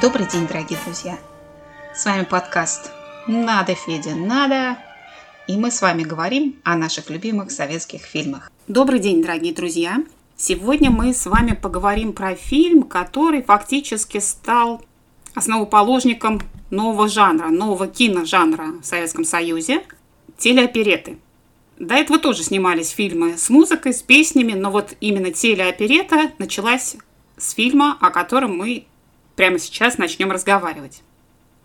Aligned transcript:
Добрый 0.00 0.26
день, 0.26 0.46
дорогие 0.46 0.78
друзья! 0.82 1.18
С 1.94 2.06
вами 2.06 2.24
подкаст 2.24 2.90
«Надо, 3.26 3.74
Федя, 3.74 4.14
надо!» 4.14 4.78
И 5.46 5.58
мы 5.58 5.70
с 5.70 5.82
вами 5.82 6.04
говорим 6.04 6.56
о 6.64 6.74
наших 6.76 7.10
любимых 7.10 7.50
советских 7.50 8.00
фильмах. 8.00 8.50
Добрый 8.66 8.98
день, 8.98 9.20
дорогие 9.20 9.52
друзья! 9.52 10.02
Сегодня 10.38 10.90
мы 10.90 11.12
с 11.12 11.26
вами 11.26 11.52
поговорим 11.52 12.14
про 12.14 12.34
фильм, 12.34 12.84
который 12.84 13.42
фактически 13.42 14.20
стал 14.20 14.80
основоположником 15.34 16.40
нового 16.70 17.06
жанра, 17.06 17.48
нового 17.48 17.86
киножанра 17.86 18.68
в 18.80 18.86
Советском 18.86 19.24
Союзе– 19.24 19.82
телеопереты. 20.38 21.18
До 21.78 21.94
этого 21.94 22.18
тоже 22.18 22.42
снимались 22.42 22.88
фильмы 22.88 23.36
с 23.36 23.50
музыкой, 23.50 23.92
с 23.92 24.00
песнями, 24.00 24.52
но 24.52 24.70
вот 24.70 24.94
именно 25.00 25.30
телеоперета 25.30 26.30
началась 26.38 26.96
с 27.36 27.52
фильма, 27.52 27.98
о 28.00 28.08
котором 28.10 28.56
мы 28.56 28.86
прямо 29.40 29.58
сейчас 29.58 29.96
начнем 29.96 30.30
разговаривать. 30.30 31.02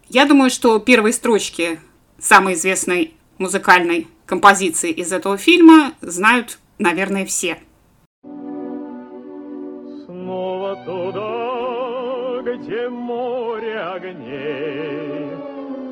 Я 0.07 0.25
думаю, 0.25 0.49
что 0.49 0.79
первые 0.79 1.11
строчки 1.11 1.77
самой 2.17 2.53
известной 2.53 3.15
музыкальной 3.37 4.07
композиции 4.25 4.91
из 4.91 5.11
этого 5.11 5.37
фильма 5.37 5.91
знают, 5.99 6.57
наверное, 6.79 7.25
все. 7.25 7.57
Снова 10.05 10.77
туда, 10.85 12.49
где 12.49 12.87
море 12.87 13.77
огней, 13.77 15.31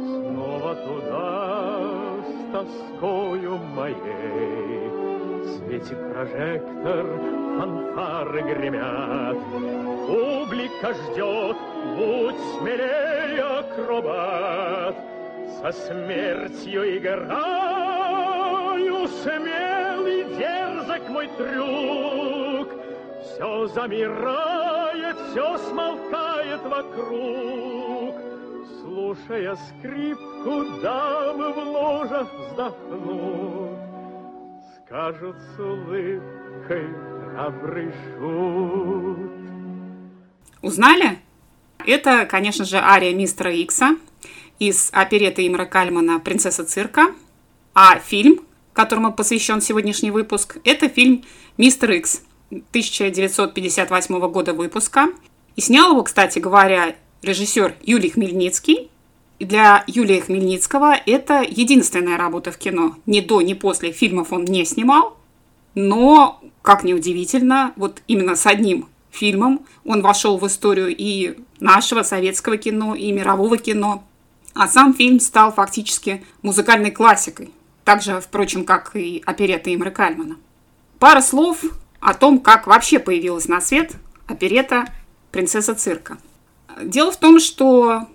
Снова 0.07 0.75
туда 0.75 2.23
с 2.29 2.53
тоскою 2.53 3.57
моей. 3.57 5.02
Светит 5.43 5.97
прожектор, 6.13 7.05
фанфары 7.57 8.41
гремят, 8.41 9.38
Публика 10.07 10.93
ждет, 10.93 11.57
будь 11.98 12.40
смелее, 12.57 13.43
акробат, 13.59 14.95
Со 15.59 15.71
смертью 15.71 16.98
играю, 16.98 18.43
смелый, 19.07 20.23
дерзок 20.37 21.09
мой 21.09 21.27
трюк. 21.37 22.70
Все 23.21 23.68
замирает, 23.68 25.18
все 25.31 25.57
смолкает 25.57 26.62
вокруг, 26.63 28.15
Слушая 28.81 29.55
скрипку, 29.55 30.81
дамы 30.81 31.51
в 31.51 31.57
ложах 31.57 32.27
вздохнут, 32.34 33.82
Скажут 34.94 35.36
с 35.38 35.60
улыбкой 35.60 36.88
храбрый 37.34 37.91
шут. 38.13 39.32
Узнали? 40.62 41.18
Это, 41.84 42.27
конечно 42.27 42.63
же, 42.63 42.77
ария 42.77 43.12
мистера 43.16 43.52
Икса 43.52 43.98
из 44.60 44.91
опереты 44.94 45.48
Имра 45.48 45.66
Кальмана 45.66 46.20
«Принцесса 46.20 46.64
цирка». 46.64 47.08
А 47.74 47.98
фильм, 47.98 48.41
которому 48.74 49.12
посвящен 49.12 49.62
сегодняшний 49.62 50.12
выпуск, 50.12 50.58
это 50.64 50.88
фильм 50.90 51.24
«Мистер 51.58 51.90
Икс» 51.94 52.21
1958 52.52 54.20
года 54.30 54.54
выпуска. 54.54 55.08
И 55.55 55.62
снял 55.62 55.94
его, 55.94 56.04
кстати 56.04 56.38
говоря, 56.38 56.96
режиссер 57.24 57.77
Юлий 57.82 58.12
Хмельницкий. 58.12 58.91
Для 59.39 59.84
Юлия 59.87 60.21
Хмельницкого 60.21 60.95
это 61.05 61.41
единственная 61.41 62.17
работа 62.17 62.51
в 62.51 62.57
кино. 62.57 62.95
Ни 63.05 63.20
до, 63.20 63.41
ни 63.41 63.53
после 63.53 63.91
фильмов 63.91 64.31
он 64.31 64.45
не 64.45 64.63
снимал. 64.66 65.17
Но, 65.75 66.41
как 66.62 66.84
ни 66.84 66.94
удивительно, 66.94 67.73
вот 67.75 68.01
именно 68.07 68.35
с 68.35 68.45
одним 68.45 68.88
фильмом. 69.13 69.66
Он 69.85 70.01
вошел 70.01 70.38
в 70.38 70.47
историю 70.47 70.94
и 70.95 71.38
нашего 71.59 72.03
советского 72.03 72.57
кино, 72.57 72.95
и 72.95 73.12
мирового 73.12 73.57
кино. 73.57 74.03
А 74.53 74.67
сам 74.67 74.94
фильм 74.94 75.19
стал 75.19 75.51
фактически 75.51 76.24
музыкальной 76.41 76.91
классикой. 76.91 77.52
Так 77.84 78.02
же, 78.02 78.19
впрочем, 78.22 78.66
как 78.66 78.96
и 78.96 79.22
оперета 79.25 79.74
Имры 79.74 79.91
Кальмана. 79.91 80.38
Пара 81.00 81.22
слов 81.22 81.63
о 82.00 82.13
том, 82.13 82.40
как 82.40 82.68
вообще 82.68 83.00
появилась 83.00 83.47
на 83.47 83.62
свет 83.62 83.94
оперета 84.28 84.85
«Принцесса 85.31 85.75
цирка». 85.75 86.18
Дело 86.81 87.12
в 87.12 87.18
том, 87.18 87.40
что 87.40 88.08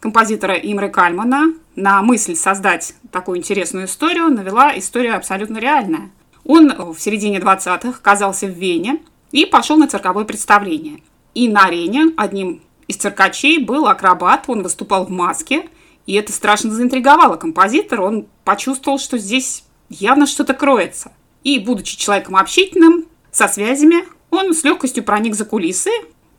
композитора 0.00 0.54
Имры 0.54 0.88
Кальмана 0.88 1.54
на 1.76 2.02
мысль 2.02 2.34
создать 2.34 2.94
такую 3.10 3.38
интересную 3.38 3.86
историю 3.86 4.28
навела 4.28 4.76
история 4.78 5.14
абсолютно 5.14 5.58
реальная. 5.58 6.10
Он 6.44 6.94
в 6.94 6.98
середине 6.98 7.38
20-х 7.38 7.90
оказался 7.90 8.46
в 8.46 8.50
Вене, 8.50 9.00
и 9.32 9.44
пошел 9.44 9.76
на 9.76 9.88
цирковое 9.88 10.24
представление. 10.24 11.02
И 11.34 11.48
на 11.48 11.66
арене 11.66 12.12
одним 12.16 12.62
из 12.86 12.96
циркачей 12.96 13.58
был 13.58 13.86
акробат, 13.86 14.44
он 14.46 14.62
выступал 14.62 15.04
в 15.04 15.10
маске, 15.10 15.68
и 16.06 16.14
это 16.14 16.32
страшно 16.32 16.70
заинтриговало 16.70 17.36
композитора, 17.36 18.02
он 18.02 18.26
почувствовал, 18.44 18.98
что 18.98 19.18
здесь 19.18 19.64
явно 19.90 20.26
что-то 20.26 20.54
кроется. 20.54 21.12
И, 21.44 21.58
будучи 21.58 21.98
человеком 21.98 22.36
общительным, 22.36 23.04
со 23.30 23.46
связями, 23.46 24.04
он 24.30 24.54
с 24.54 24.64
легкостью 24.64 25.04
проник 25.04 25.34
за 25.34 25.44
кулисы 25.44 25.90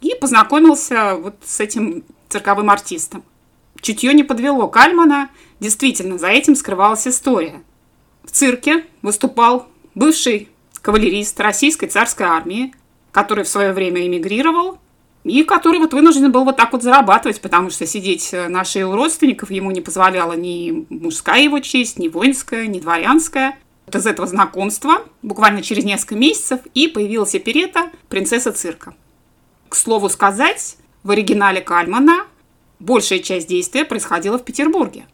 и 0.01 0.15
познакомился 0.19 1.15
вот 1.15 1.35
с 1.45 1.59
этим 1.59 2.03
цирковым 2.29 2.69
артистом. 2.69 3.23
Чутье 3.81 4.13
не 4.13 4.23
подвело 4.23 4.67
Кальмана, 4.67 5.29
действительно, 5.59 6.17
за 6.17 6.27
этим 6.27 6.55
скрывалась 6.55 7.07
история. 7.07 7.61
В 8.23 8.31
цирке 8.31 8.85
выступал 9.01 9.67
бывший 9.95 10.49
кавалерист 10.81 11.39
российской 11.39 11.87
царской 11.87 12.25
армии, 12.25 12.73
который 13.11 13.43
в 13.43 13.49
свое 13.49 13.73
время 13.73 14.05
эмигрировал, 14.05 14.79
и 15.23 15.43
который 15.43 15.79
вот 15.79 15.93
вынужден 15.93 16.31
был 16.31 16.45
вот 16.45 16.57
так 16.57 16.71
вот 16.71 16.83
зарабатывать, 16.83 17.41
потому 17.41 17.69
что 17.69 17.85
сидеть 17.85 18.29
э, 18.33 18.47
на 18.47 18.63
шее 18.63 18.87
у 18.87 18.95
родственников 18.95 19.51
ему 19.51 19.69
не 19.71 19.81
позволяла 19.81 20.33
ни 20.33 20.85
мужская 20.89 21.41
его 21.41 21.59
честь, 21.59 21.99
ни 21.99 22.07
воинская, 22.07 22.67
ни 22.67 22.79
дворянская. 22.79 23.57
Вот 23.85 23.95
из 23.95 24.05
этого 24.05 24.27
знакомства 24.27 25.03
буквально 25.21 25.61
через 25.61 25.83
несколько 25.83 26.15
месяцев 26.15 26.61
и 26.73 26.87
появилась 26.87 27.35
оперета 27.35 27.89
«Принцесса 28.07 28.53
цирка». 28.53 28.93
К 29.67 29.75
слову 29.75 30.09
сказать, 30.09 30.77
в 31.03 31.11
оригинале 31.11 31.61
Кальмана 31.61 32.25
большая 32.79 33.19
часть 33.19 33.47
действия 33.47 33.85
происходила 33.85 34.37
в 34.37 34.43
Петербурге, 34.43 35.05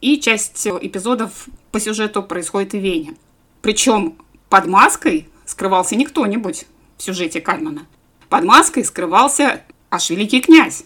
и 0.00 0.18
часть 0.20 0.66
эпизодов 0.66 1.48
по 1.72 1.80
сюжету 1.80 2.22
происходит 2.22 2.72
в 2.72 2.78
Вене. 2.78 3.16
Причем 3.60 4.16
под 4.48 4.66
маской 4.66 5.28
скрывался 5.44 5.96
не 5.96 6.04
кто-нибудь, 6.06 6.66
в 6.96 7.02
сюжете 7.02 7.40
Кальмана. 7.40 7.86
Под 8.28 8.44
маской 8.44 8.84
скрывался 8.84 9.62
аж 9.90 10.10
великий 10.10 10.40
князь. 10.40 10.84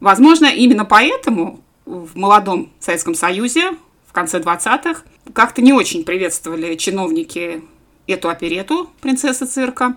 Возможно, 0.00 0.46
именно 0.46 0.84
поэтому 0.84 1.60
в 1.84 2.16
молодом 2.16 2.70
Советском 2.80 3.14
Союзе 3.14 3.72
в 4.06 4.12
конце 4.12 4.40
20-х 4.40 5.02
как-то 5.32 5.62
не 5.62 5.72
очень 5.72 6.04
приветствовали 6.04 6.76
чиновники 6.76 7.62
эту 8.06 8.28
оперету 8.28 8.90
«Принцесса 9.00 9.46
цирка». 9.46 9.96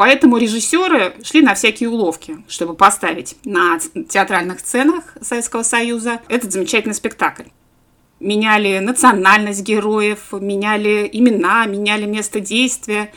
Поэтому 0.00 0.38
режиссеры 0.38 1.12
шли 1.22 1.42
на 1.42 1.52
всякие 1.52 1.90
уловки, 1.90 2.38
чтобы 2.48 2.72
поставить 2.72 3.36
на 3.44 3.78
театральных 4.08 4.60
сценах 4.60 5.04
Советского 5.20 5.62
Союза 5.62 6.22
этот 6.28 6.52
замечательный 6.52 6.94
спектакль. 6.94 7.42
Меняли 8.18 8.78
национальность 8.78 9.60
героев, 9.60 10.28
меняли 10.32 11.06
имена, 11.12 11.66
меняли 11.66 12.06
место 12.06 12.40
действия. 12.40 13.12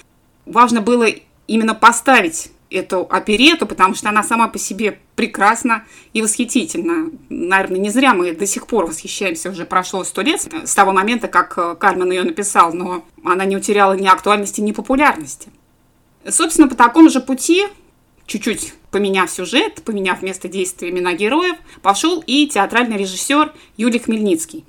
Важно 0.45 0.81
было 0.81 1.07
именно 1.47 1.73
поставить 1.73 2.51
эту 2.69 3.07
оперету, 3.09 3.65
потому 3.65 3.95
что 3.95 4.09
она 4.09 4.21
сама 4.21 4.49
по 4.49 4.59
себе 4.59 4.99
прекрасна 5.15 5.85
и 6.11 6.21
восхитительна. 6.21 7.11
Наверное, 7.29 7.79
не 7.79 7.91
зря 7.91 8.13
мы 8.13 8.33
до 8.33 8.45
сих 8.45 8.67
пор 8.67 8.87
восхищаемся, 8.87 9.51
уже 9.51 9.63
прошло 9.63 10.03
сто 10.03 10.21
лет 10.21 10.45
с 10.65 10.75
того 10.75 10.91
момента, 10.91 11.29
как 11.29 11.57
э, 11.57 11.75
Кармен 11.79 12.11
ее 12.11 12.23
написал, 12.23 12.73
но 12.73 13.05
она 13.23 13.45
не 13.45 13.55
утеряла 13.55 13.93
ни 13.93 14.07
актуальности, 14.07 14.59
ни 14.59 14.73
популярности. 14.73 15.47
Собственно, 16.27 16.67
по 16.67 16.75
такому 16.75 17.09
же 17.09 17.19
пути, 17.19 17.67
чуть-чуть 18.25 18.73
поменяв 18.91 19.29
сюжет, 19.29 19.83
поменяв 19.83 20.21
место 20.21 20.47
действия 20.47 20.89
имена 20.89 21.13
героев, 21.13 21.57
пошел 21.81 22.23
и 22.25 22.47
театральный 22.47 22.97
режиссер 22.97 23.51
Юлий 23.75 23.99
Хмельницкий. 23.99 24.65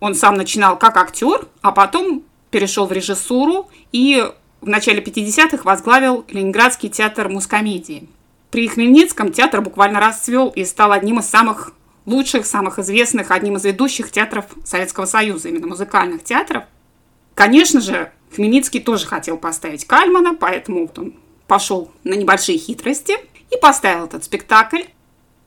Он 0.00 0.14
сам 0.14 0.34
начинал 0.34 0.78
как 0.78 0.96
актер, 0.96 1.46
а 1.62 1.72
потом 1.72 2.24
перешел 2.50 2.86
в 2.86 2.92
режиссуру 2.92 3.70
и 3.92 4.28
в 4.60 4.68
начале 4.68 5.02
50-х 5.02 5.62
возглавил 5.64 6.24
Ленинградский 6.28 6.88
театр 6.88 7.28
мускомедии. 7.28 8.08
При 8.50 8.68
Хмельницком 8.68 9.32
театр 9.32 9.62
буквально 9.62 10.00
расцвел 10.00 10.48
и 10.50 10.64
стал 10.64 10.92
одним 10.92 11.20
из 11.20 11.26
самых 11.26 11.72
лучших, 12.04 12.46
самых 12.46 12.78
известных, 12.78 13.30
одним 13.30 13.56
из 13.56 13.64
ведущих 13.64 14.10
театров 14.10 14.46
Советского 14.64 15.06
Союза, 15.06 15.48
именно 15.48 15.68
музыкальных 15.68 16.24
театров. 16.24 16.64
Конечно 17.34 17.80
же, 17.80 18.12
Хмельницкий 18.34 18.80
тоже 18.80 19.06
хотел 19.06 19.36
поставить 19.36 19.86
Кальмана, 19.86 20.34
поэтому 20.34 20.82
вот 20.82 20.98
он 20.98 21.14
пошел 21.46 21.90
на 22.04 22.14
небольшие 22.14 22.58
хитрости 22.58 23.14
и 23.50 23.56
поставил 23.60 24.06
этот 24.06 24.24
спектакль. 24.24 24.82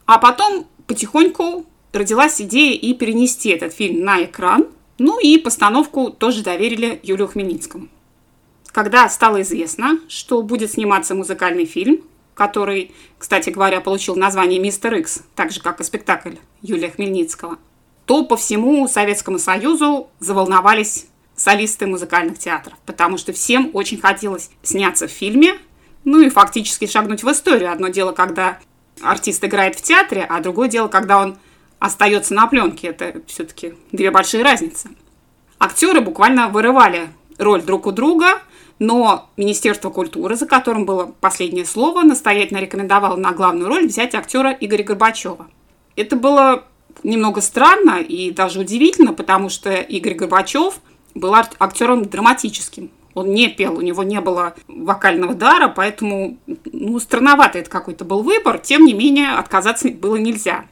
А 0.06 0.18
потом 0.18 0.68
потихоньку 0.88 1.66
родилась 1.94 2.40
идея 2.42 2.78
и 2.78 2.94
перенести 2.94 3.50
этот 3.50 3.74
фильм 3.74 4.06
на 4.06 4.24
экран. 4.24 4.68
Ну 4.98 5.20
и 5.20 5.38
постановку 5.38 6.12
тоже 6.12 6.44
доверили 6.44 7.00
Юлию 7.04 7.28
Хмельницкому. 7.28 7.90
Когда 8.68 9.10
стало 9.10 9.42
известно, 9.42 10.00
что 10.08 10.42
будет 10.42 10.72
сниматься 10.72 11.16
музыкальный 11.16 11.66
фильм 11.66 12.02
который, 12.36 12.92
кстати 13.18 13.50
говоря, 13.50 13.82
получил 13.82 14.16
название 14.16 14.60
«Мистер 14.60 14.94
Икс», 14.96 15.24
так 15.36 15.52
же, 15.52 15.62
как 15.62 15.80
и 15.80 15.84
спектакль 15.84 16.36
Юлия 16.62 16.92
Хмельницкого, 16.92 17.58
то 18.06 18.26
по 18.26 18.38
всему 18.38 18.88
Советскому 18.88 19.40
Союзу 19.40 20.10
заволновались 20.20 21.08
солисты 21.36 21.88
музыкальных 21.88 22.40
театров, 22.40 22.78
потому 22.86 23.18
что 23.18 23.34
всем 23.34 23.72
очень 23.74 24.00
хотелось 24.00 24.50
сняться 24.64 25.08
в 25.08 25.12
фильме, 25.12 25.58
ну 26.04 26.20
и 26.22 26.30
фактически 26.30 26.88
шагнуть 26.88 27.24
в 27.24 27.32
историю. 27.32 27.72
Одно 27.72 27.90
дело, 27.90 28.12
когда 28.12 28.60
артист 29.02 29.44
играет 29.44 29.76
в 29.76 29.82
театре, 29.82 30.26
а 30.28 30.40
другое 30.40 30.70
дело, 30.70 30.88
когда 30.88 31.20
он 31.22 31.38
остается 31.80 32.34
на 32.34 32.48
пленке. 32.48 32.88
Это 32.88 33.22
все-таки 33.28 33.74
две 33.92 34.12
большие 34.12 34.44
разницы. 34.44 34.90
Актеры 35.60 36.02
буквально 36.02 36.48
вырывали 36.48 37.10
роль 37.38 37.62
друг 37.62 37.88
у 37.88 37.92
друга, 37.92 38.42
но 38.80 39.30
Министерство 39.38 39.90
культуры, 39.90 40.36
за 40.36 40.46
которым 40.46 40.86
было 40.86 41.14
последнее 41.22 41.66
слово, 41.66 42.02
настоятельно 42.02 42.60
рекомендовало 42.60 43.16
на 43.16 43.32
главную 43.32 43.68
роль 43.68 43.88
взять 43.88 44.16
актера 44.16 44.52
Игоря 44.52 44.84
Горбачева. 44.84 45.48
Это 45.96 46.16
было 46.16 46.66
немного 47.04 47.42
странно 47.42 48.02
и 48.02 48.32
даже 48.32 48.60
удивительно, 48.60 49.14
потому 49.14 49.50
что 49.50 49.74
Игорь 49.74 50.16
Горбачев 50.16 50.80
был 51.16 51.34
актером 51.34 52.06
драматическим. 52.06 52.92
Он 53.16 53.34
не 53.34 53.48
пел, 53.48 53.78
у 53.78 53.82
него 53.82 54.04
не 54.04 54.20
было 54.20 54.56
вокального 54.68 55.34
дара, 55.34 55.70
поэтому 55.70 56.38
ну, 56.66 57.00
странновато 57.00 57.60
это 57.60 57.70
какой-то 57.70 58.04
был 58.04 58.22
выбор. 58.22 58.60
Тем 58.60 58.86
не 58.86 58.94
менее, 58.94 59.32
отказаться 59.32 59.90
было 59.90 60.18
нельзя. 60.18 60.66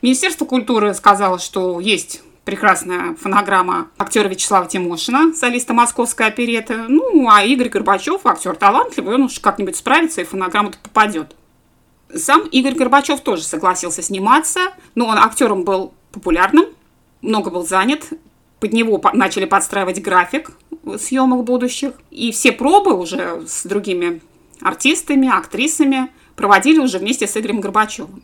Министерство 0.00 0.44
культуры 0.44 0.94
сказало, 0.94 1.40
что 1.40 1.80
есть 1.80 2.22
прекрасная 2.44 3.14
фонограмма 3.16 3.88
актера 3.98 4.28
Вячеслава 4.28 4.66
Тимошина, 4.66 5.34
солиста 5.34 5.74
московской 5.74 6.28
опереты. 6.28 6.76
Ну, 6.88 7.28
а 7.28 7.42
Игорь 7.42 7.68
Горбачев, 7.68 8.24
актер 8.24 8.54
талантливый, 8.54 9.16
он 9.16 9.24
уж 9.24 9.40
как-нибудь 9.40 9.76
справится, 9.76 10.20
и 10.20 10.24
фонограмма-то 10.24 10.78
попадет. 10.78 11.34
Сам 12.14 12.46
Игорь 12.46 12.74
Горбачев 12.74 13.20
тоже 13.20 13.42
согласился 13.42 14.02
сниматься, 14.02 14.72
но 14.94 15.08
он 15.08 15.18
актером 15.18 15.64
был 15.64 15.92
популярным, 16.12 16.66
много 17.20 17.50
был 17.50 17.66
занят, 17.66 18.06
под 18.60 18.72
него 18.72 19.00
начали 19.12 19.44
подстраивать 19.44 20.02
график 20.02 20.50
съемок 20.98 21.44
будущих, 21.44 21.92
и 22.10 22.32
все 22.32 22.52
пробы 22.52 22.94
уже 22.94 23.42
с 23.46 23.64
другими 23.64 24.20
артистами, 24.60 25.28
актрисами 25.28 26.10
проводили 26.36 26.78
уже 26.78 26.98
вместе 26.98 27.26
с 27.26 27.36
Игорем 27.36 27.60
Горбачевым. 27.60 28.22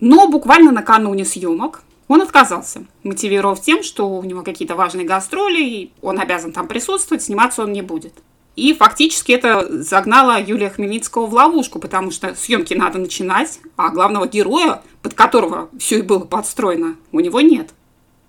Но 0.00 0.28
буквально 0.28 0.72
накануне 0.72 1.24
съемок 1.24 1.82
он 2.08 2.22
отказался, 2.22 2.84
мотивировав 3.02 3.60
тем, 3.60 3.82
что 3.82 4.08
у 4.08 4.22
него 4.22 4.42
какие-то 4.42 4.76
важные 4.76 5.06
гастроли, 5.06 5.62
и 5.62 5.92
он 6.02 6.20
обязан 6.20 6.52
там 6.52 6.68
присутствовать, 6.68 7.22
сниматься 7.22 7.62
он 7.62 7.72
не 7.72 7.82
будет. 7.82 8.14
И 8.54 8.72
фактически 8.72 9.32
это 9.32 9.82
загнало 9.82 10.40
Юлия 10.40 10.70
Хмельницкого 10.70 11.26
в 11.26 11.34
ловушку, 11.34 11.78
потому 11.78 12.10
что 12.10 12.34
съемки 12.34 12.72
надо 12.72 12.98
начинать, 12.98 13.60
а 13.76 13.90
главного 13.90 14.26
героя, 14.26 14.82
под 15.02 15.14
которого 15.14 15.68
все 15.78 15.98
и 15.98 16.02
было 16.02 16.24
подстроено, 16.24 16.96
у 17.12 17.20
него 17.20 17.40
нет. 17.40 17.70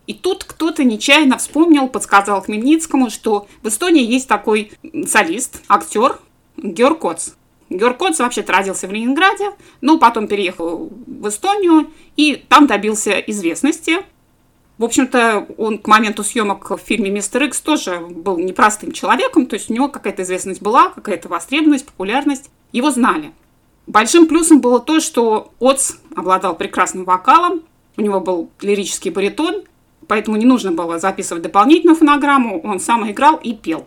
И 0.07 0.13
тут 0.13 0.45
кто-то 0.45 0.85
нечаянно 0.85 1.37
вспомнил, 1.37 1.89
подсказал 1.89 2.41
Хмельницкому, 2.41 3.09
что 3.09 3.47
в 3.61 3.67
Эстонии 3.67 4.03
есть 4.03 4.27
такой 4.27 4.71
солист, 5.05 5.61
актер 5.67 6.19
Георг 6.55 6.99
Коц. 6.99 7.31
Георг 7.69 7.97
Коц 7.97 8.19
вообще-то 8.19 8.53
родился 8.53 8.87
в 8.87 8.91
Ленинграде, 8.93 9.51
но 9.81 9.99
потом 9.99 10.27
переехал 10.27 10.89
в 11.05 11.27
Эстонию 11.27 11.91
и 12.15 12.41
там 12.47 12.67
добился 12.67 13.19
известности. 13.19 13.97
В 14.77 14.85
общем-то, 14.85 15.47
он 15.57 15.79
к 15.79 15.87
моменту 15.87 16.23
съемок 16.23 16.69
в 16.69 16.77
фильме 16.77 17.09
«Мистер 17.09 17.43
Икс» 17.43 17.59
тоже 17.59 17.99
был 17.99 18.37
непростым 18.37 18.91
человеком, 18.91 19.47
то 19.47 19.55
есть 19.55 19.69
у 19.69 19.73
него 19.73 19.89
какая-то 19.89 20.21
известность 20.21 20.61
была, 20.61 20.89
какая-то 20.89 21.27
востребованность, 21.27 21.85
популярность. 21.85 22.49
Его 22.71 22.91
знали. 22.91 23.33
Большим 23.87 24.27
плюсом 24.27 24.61
было 24.61 24.79
то, 24.79 24.99
что 24.99 25.51
Оц 25.59 25.93
обладал 26.15 26.55
прекрасным 26.55 27.05
вокалом, 27.05 27.63
у 27.97 28.01
него 28.01 28.21
был 28.21 28.51
лирический 28.61 29.09
баритон, 29.09 29.63
поэтому 30.07 30.37
не 30.37 30.45
нужно 30.45 30.71
было 30.71 30.99
записывать 30.99 31.43
дополнительную 31.43 31.97
фонограмму, 31.97 32.61
он 32.61 32.79
сам 32.79 33.09
играл 33.09 33.37
и 33.37 33.53
пел. 33.53 33.85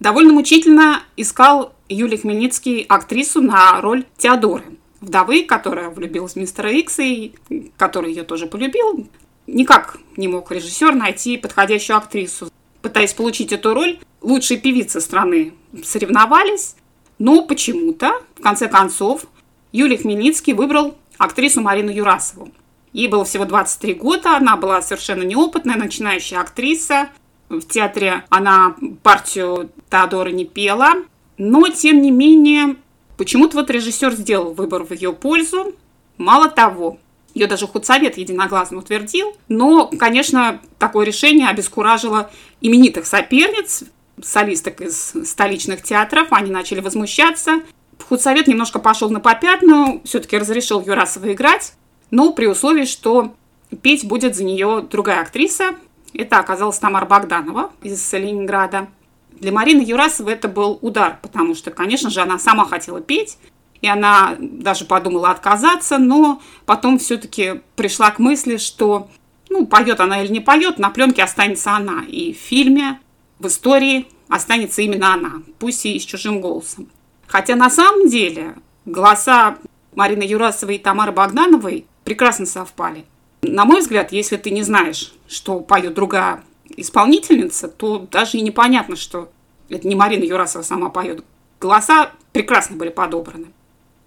Довольно 0.00 0.32
мучительно 0.32 1.02
искал 1.16 1.72
Юлий 1.88 2.18
Хмельницкий 2.18 2.82
актрису 2.88 3.40
на 3.40 3.80
роль 3.80 4.04
Теодоры, 4.16 4.64
вдовы, 5.00 5.42
которая 5.44 5.90
влюбилась 5.90 6.34
в 6.34 6.36
мистера 6.36 6.70
Икса 6.70 7.02
и 7.02 7.32
который 7.76 8.12
ее 8.12 8.22
тоже 8.22 8.46
полюбил. 8.46 9.08
Никак 9.46 9.98
не 10.16 10.28
мог 10.28 10.52
режиссер 10.52 10.94
найти 10.94 11.36
подходящую 11.36 11.96
актрису. 11.96 12.50
Пытаясь 12.82 13.14
получить 13.14 13.52
эту 13.52 13.74
роль, 13.74 13.98
лучшие 14.20 14.60
певицы 14.60 15.00
страны 15.00 15.54
соревновались, 15.82 16.76
но 17.18 17.44
почему-то, 17.44 18.22
в 18.36 18.42
конце 18.42 18.68
концов, 18.68 19.24
Юлий 19.72 19.96
Хмельницкий 19.96 20.52
выбрал 20.52 20.96
актрису 21.18 21.60
Марину 21.60 21.90
Юрасову. 21.90 22.50
Ей 22.98 23.06
было 23.06 23.24
всего 23.24 23.44
23 23.44 23.94
года, 23.94 24.36
она 24.36 24.56
была 24.56 24.82
совершенно 24.82 25.22
неопытная, 25.22 25.76
начинающая 25.76 26.40
актриса. 26.40 27.10
В 27.48 27.60
театре 27.60 28.24
она 28.28 28.74
партию 29.04 29.70
Теодора 29.88 30.30
не 30.30 30.44
пела, 30.44 30.94
но, 31.36 31.68
тем 31.68 32.02
не 32.02 32.10
менее, 32.10 32.74
почему-то 33.16 33.58
вот 33.58 33.70
режиссер 33.70 34.14
сделал 34.14 34.52
выбор 34.52 34.82
в 34.82 34.92
ее 34.92 35.12
пользу. 35.12 35.76
Мало 36.16 36.48
того, 36.50 36.98
ее 37.34 37.46
даже 37.46 37.68
худсовет 37.68 38.18
единогласно 38.18 38.78
утвердил, 38.78 39.32
но, 39.46 39.86
конечно, 39.86 40.60
такое 40.80 41.06
решение 41.06 41.46
обескуражило 41.46 42.32
именитых 42.60 43.06
соперниц, 43.06 43.84
солисток 44.20 44.80
из 44.80 45.12
столичных 45.24 45.84
театров, 45.84 46.32
они 46.32 46.50
начали 46.50 46.80
возмущаться. 46.80 47.60
Худсовет 48.08 48.48
немножко 48.48 48.80
пошел 48.80 49.08
на 49.08 49.20
попятную, 49.20 50.02
все-таки 50.04 50.36
разрешил 50.36 50.80
Юрасова 50.80 51.32
играть, 51.32 51.74
но 52.10 52.32
при 52.32 52.46
условии, 52.46 52.84
что 52.84 53.34
петь 53.82 54.06
будет 54.06 54.36
за 54.36 54.44
нее 54.44 54.86
другая 54.88 55.20
актриса. 55.20 55.76
Это 56.14 56.38
оказалась 56.38 56.78
Тамара 56.78 57.06
Богданова 57.06 57.70
из 57.82 58.12
Ленинграда. 58.12 58.88
Для 59.32 59.52
Марины 59.52 59.82
Юрасовой 59.82 60.32
это 60.32 60.48
был 60.48 60.78
удар, 60.80 61.18
потому 61.22 61.54
что, 61.54 61.70
конечно 61.70 62.10
же, 62.10 62.20
она 62.20 62.38
сама 62.38 62.64
хотела 62.64 63.00
петь, 63.00 63.38
и 63.80 63.86
она 63.86 64.34
даже 64.40 64.84
подумала 64.84 65.30
отказаться, 65.30 65.98
но 65.98 66.42
потом 66.66 66.98
все-таки 66.98 67.60
пришла 67.76 68.10
к 68.10 68.18
мысли, 68.18 68.56
что, 68.56 69.08
ну, 69.48 69.66
поет 69.66 70.00
она 70.00 70.22
или 70.22 70.32
не 70.32 70.40
поет, 70.40 70.78
на 70.78 70.90
пленке 70.90 71.22
останется 71.22 71.72
она. 71.72 72.02
И 72.08 72.32
в 72.32 72.38
фильме, 72.38 72.98
в 73.38 73.46
истории 73.46 74.08
останется 74.28 74.82
именно 74.82 75.14
она, 75.14 75.42
пусть 75.58 75.86
и 75.86 75.98
с 75.98 76.04
чужим 76.04 76.40
голосом. 76.40 76.88
Хотя 77.28 77.54
на 77.54 77.70
самом 77.70 78.08
деле 78.08 78.56
голоса 78.84 79.58
Марины 79.94 80.22
Юрасовой 80.22 80.76
и 80.76 80.78
Тамары 80.78 81.12
Богдановой 81.12 81.86
прекрасно 82.08 82.46
совпали. 82.46 83.04
На 83.42 83.66
мой 83.66 83.82
взгляд, 83.82 84.12
если 84.12 84.38
ты 84.38 84.50
не 84.50 84.62
знаешь, 84.62 85.12
что 85.28 85.60
поет 85.60 85.92
другая 85.92 86.42
исполнительница, 86.70 87.68
то 87.68 87.98
даже 87.98 88.38
и 88.38 88.40
непонятно, 88.40 88.96
что 88.96 89.28
это 89.68 89.86
не 89.86 89.94
Марина 89.94 90.24
Юрасова 90.24 90.62
сама 90.62 90.88
поет. 90.88 91.22
Голоса 91.60 92.12
прекрасно 92.32 92.76
были 92.76 92.88
подобраны. 92.88 93.48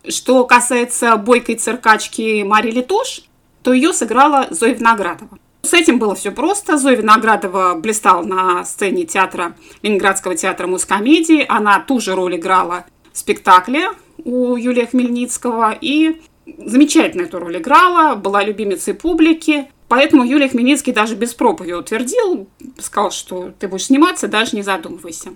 Что 0.10 0.44
касается 0.46 1.16
бойкой 1.18 1.58
циркачки 1.58 2.42
Марии 2.42 2.72
Литош, 2.72 3.22
то 3.62 3.72
ее 3.72 3.94
сыграла 3.94 4.48
Зоя 4.50 4.74
Виноградова. 4.74 5.38
С 5.62 5.72
этим 5.74 6.00
было 6.00 6.16
все 6.16 6.32
просто. 6.32 6.80
Зоя 6.80 6.96
Виноградова 6.96 7.76
блистала 7.76 8.24
на 8.24 8.66
сцене 8.66 9.06
театра, 9.06 9.56
Ленинградского 9.84 10.36
театра 10.36 10.66
мускомедии. 10.66 11.46
Она 11.48 11.80
ту 11.80 12.00
же 12.00 12.16
роль 12.16 12.38
играла 12.38 12.84
в 13.14 13.20
спектакле 13.20 13.90
у 14.24 14.56
Юлия 14.56 14.88
Хмельницкого 14.88 15.78
и 15.80 16.20
замечательно 16.58 17.24
эту 17.24 17.40
роль 17.40 17.58
играла, 17.58 18.16
была 18.16 18.44
любимицей 18.44 18.94
публики. 18.94 19.70
Поэтому 19.88 20.24
Юлия 20.24 20.48
Хмельницкий 20.48 20.94
даже 20.94 21.16
без 21.16 21.34
проб 21.34 21.62
утвердил, 21.62 22.48
сказал, 22.80 23.12
что 23.12 23.52
ты 23.60 23.68
будешь 23.68 23.86
сниматься, 23.86 24.30
даже 24.30 24.56
не 24.56 24.62
задумывайся. 24.62 25.32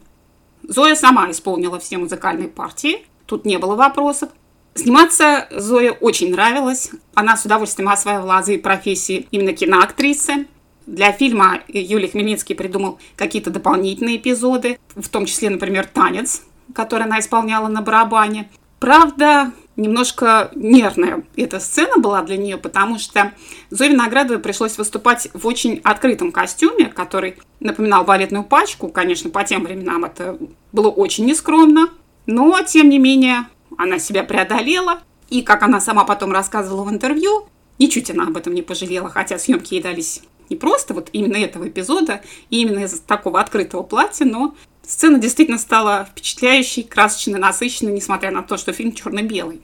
Зоя 0.64 0.96
сама 0.96 1.30
исполнила 1.30 1.80
все 1.80 1.98
музыкальные 1.98 2.48
партии, 2.48 3.06
тут 3.26 3.46
не 3.46 3.58
было 3.58 3.76
вопросов. 3.76 4.30
Сниматься 4.74 5.48
Зое 5.52 5.92
очень 5.92 6.32
нравилось. 6.32 6.92
Она 7.14 7.38
с 7.38 7.46
удовольствием 7.46 7.90
осваивала 7.90 8.38
азы 8.38 8.58
профессии 8.58 9.28
именно 9.32 9.54
киноактрисы. 9.54 10.48
Для 10.86 11.12
фильма 11.12 11.62
Юлий 11.68 12.08
Хмельницкий 12.08 12.56
придумал 12.56 13.00
какие-то 13.16 13.50
дополнительные 13.50 14.18
эпизоды, 14.18 14.78
в 14.96 15.10
том 15.10 15.26
числе, 15.26 15.50
например, 15.50 15.88
танец, 15.88 16.44
который 16.74 17.06
она 17.06 17.20
исполняла 17.20 17.68
на 17.68 17.82
барабане. 17.82 18.50
Правда, 18.80 19.52
немножко 19.76 20.52
нервная 20.56 21.24
эта 21.36 21.60
сцена 21.60 21.98
была 21.98 22.22
для 22.22 22.38
нее, 22.38 22.58
потому 22.58 23.00
что 23.00 23.34
Зоe 23.72 23.90
Виноградовой 23.90 24.42
пришлось 24.42 24.78
выступать 24.78 25.30
в 25.34 25.46
очень 25.48 25.82
открытом 25.84 26.32
костюме, 26.32 26.86
который 26.86 27.38
напоминал 27.60 28.04
балетную 28.04 28.44
пачку. 28.44 28.90
Конечно, 28.90 29.30
по 29.30 29.44
тем 29.44 29.64
временам 29.64 30.06
это 30.06 30.38
было 30.72 30.90
очень 30.90 31.26
нескромно, 31.26 31.90
но, 32.26 32.60
тем 32.62 32.90
не 32.90 33.00
менее, 33.00 33.48
она 33.78 34.00
себя 34.00 34.24
преодолела. 34.24 35.02
И, 35.30 35.42
как 35.42 35.64
она 35.64 35.80
сама 35.80 36.04
потом 36.04 36.32
рассказывала 36.32 36.84
в 36.84 36.92
интервью, 36.92 37.48
ничуть 37.80 38.12
она 38.12 38.28
об 38.28 38.38
этом 38.38 38.54
не 38.54 38.62
пожалела, 38.62 39.10
хотя 39.10 39.40
съемки 39.40 39.74
ей 39.74 39.82
дались 39.82 40.22
не 40.50 40.56
просто 40.56 40.94
вот 40.94 41.10
именно 41.12 41.38
этого 41.38 41.68
эпизода, 41.68 42.22
и 42.52 42.62
именно 42.62 42.84
из 42.84 43.00
такого 43.00 43.40
открытого 43.40 43.82
платья, 43.82 44.26
но 44.26 44.56
Сцена 44.88 45.18
действительно 45.18 45.58
стала 45.58 46.08
впечатляющей, 46.10 46.84
красочной, 46.84 47.40
насыщенной, 47.40 47.92
несмотря 47.92 48.32
на 48.32 48.44
то, 48.44 48.58
что 48.58 48.72
фильм 48.72 48.92
черно-белый. 48.92 49.62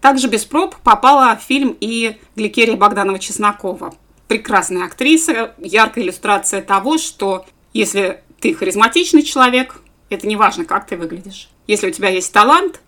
Также 0.00 0.28
без 0.28 0.44
проб 0.44 0.76
попала 0.76 1.36
в 1.36 1.42
фильм 1.42 1.76
и 1.80 2.18
Гликерия 2.36 2.76
Богданова-Чеснокова. 2.76 3.94
Прекрасная 4.28 4.84
актриса, 4.84 5.54
яркая 5.58 6.04
иллюстрация 6.04 6.62
того, 6.62 6.98
что 6.98 7.46
если 7.72 8.22
ты 8.40 8.54
харизматичный 8.54 9.22
человек, 9.22 9.82
это 10.08 10.26
не 10.26 10.36
важно, 10.36 10.64
как 10.64 10.86
ты 10.86 10.96
выглядишь. 10.96 11.48
Если 11.66 11.88
у 11.88 11.90
тебя 11.90 12.08
есть 12.08 12.32
талант, 12.32 12.80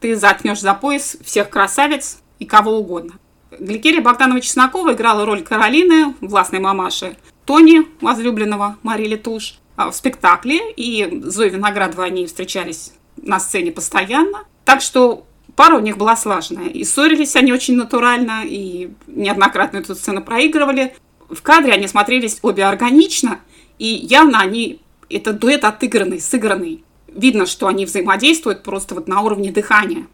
ты 0.00 0.16
заткнешь 0.16 0.60
за 0.60 0.74
пояс 0.74 1.16
всех 1.24 1.50
красавиц 1.50 2.18
и 2.38 2.44
кого 2.44 2.78
угодно. 2.78 3.14
Гликерия 3.58 4.00
Богданова-Чеснокова 4.00 4.94
играла 4.94 5.24
роль 5.24 5.42
Каролины, 5.42 6.14
властной 6.20 6.60
мамаши, 6.60 7.16
Тони, 7.44 7.82
возлюбленного 8.00 8.76
Марии 8.82 9.16
Туш, 9.16 9.58
а, 9.69 9.69
в 9.88 9.94
спектакле, 9.94 10.72
и 10.72 11.20
Зои 11.22 11.48
Виноградова 11.48 12.04
они 12.04 12.26
встречались 12.26 12.92
на 13.16 13.40
сцене 13.40 13.72
постоянно. 13.72 14.44
Так 14.64 14.80
что 14.80 15.26
пара 15.56 15.76
у 15.76 15.80
них 15.80 15.96
была 15.96 16.16
слаженная. 16.16 16.68
И 16.68 16.84
ссорились 16.84 17.36
они 17.36 17.52
очень 17.52 17.76
натурально, 17.76 18.42
и 18.44 18.92
неоднократно 19.06 19.78
эту 19.78 19.94
сцену 19.94 20.22
проигрывали. 20.22 20.96
В 21.28 21.42
кадре 21.42 21.72
они 21.72 21.86
смотрелись 21.86 22.38
обе 22.42 22.64
органично, 22.64 23.40
и 23.78 23.86
явно 23.86 24.40
они, 24.40 24.80
это 25.08 25.32
дуэт 25.32 25.64
отыгранный, 25.64 26.20
сыгранный. 26.20 26.84
Видно, 27.08 27.46
что 27.46 27.66
они 27.66 27.86
взаимодействуют 27.86 28.62
просто 28.62 28.94
вот 28.94 29.08
на 29.08 29.20
уровне 29.22 29.50
дыхания. 29.50 30.06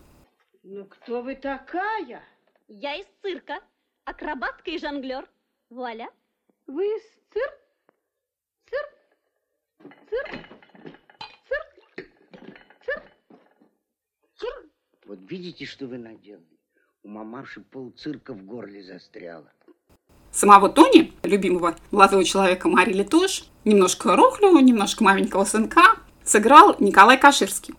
Ну, 0.62 0.84
кто 0.86 1.22
вы 1.22 1.34
такая? 1.34 2.22
Я 2.68 2.96
из 2.96 3.06
цирка. 3.22 3.58
Акробатка 4.04 4.70
и 4.70 4.78
жонглер. 4.78 5.24
Вуаля. 5.68 6.08
Вы 6.66 6.84
из 6.84 7.02
цирк? 7.32 7.65
Цирк? 9.82 10.30
Цирк? 11.48 12.08
Цирк? 12.84 13.02
Цирк? 14.38 14.64
Вот 15.06 15.18
видите, 15.28 15.66
что 15.66 15.86
вы 15.86 15.98
наделали? 15.98 16.44
У 17.02 17.08
мамаши 17.08 17.60
пол 17.60 17.92
цирка 17.96 18.32
в 18.32 18.44
горле 18.44 18.82
застряло. 18.82 19.50
Самого 20.32 20.68
Тони, 20.68 21.12
любимого 21.22 21.76
молодого 21.90 22.24
человека 22.24 22.68
Мари 22.68 22.92
Летош, 22.92 23.44
немножко 23.64 24.16
Рохлю, 24.16 24.58
немножко 24.58 25.04
маленького 25.04 25.44
сынка, 25.44 25.96
сыграл 26.24 26.76
Николай 26.78 27.18
Каширский. 27.18 27.74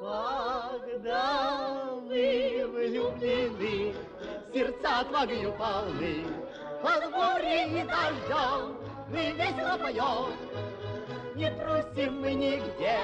Когда 0.00 1.90
вы 2.00 2.66
влюблены, 2.72 3.94
сердца 4.52 5.00
отвагою 5.00 5.52
полны, 5.52 6.24
под 6.82 7.10
бурей 7.12 7.82
и 7.82 7.84
дождем 7.84 8.76
мы 9.10 9.32
весело 9.32 9.76
поем. 9.78 10.32
Не 11.34 11.50
трусим 11.50 12.20
мы 12.20 12.34
нигде, 12.34 12.98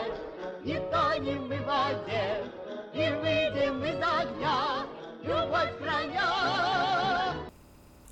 не 0.62 0.74
тонем 0.74 1.48
мы 1.48 1.56
в 1.56 1.64
воде, 1.64 2.44
и 2.92 2.98
выйдем 2.98 3.82
из 3.82 3.96
огня, 3.96 4.84
любовь 5.22 5.72
храня. 5.80 7.34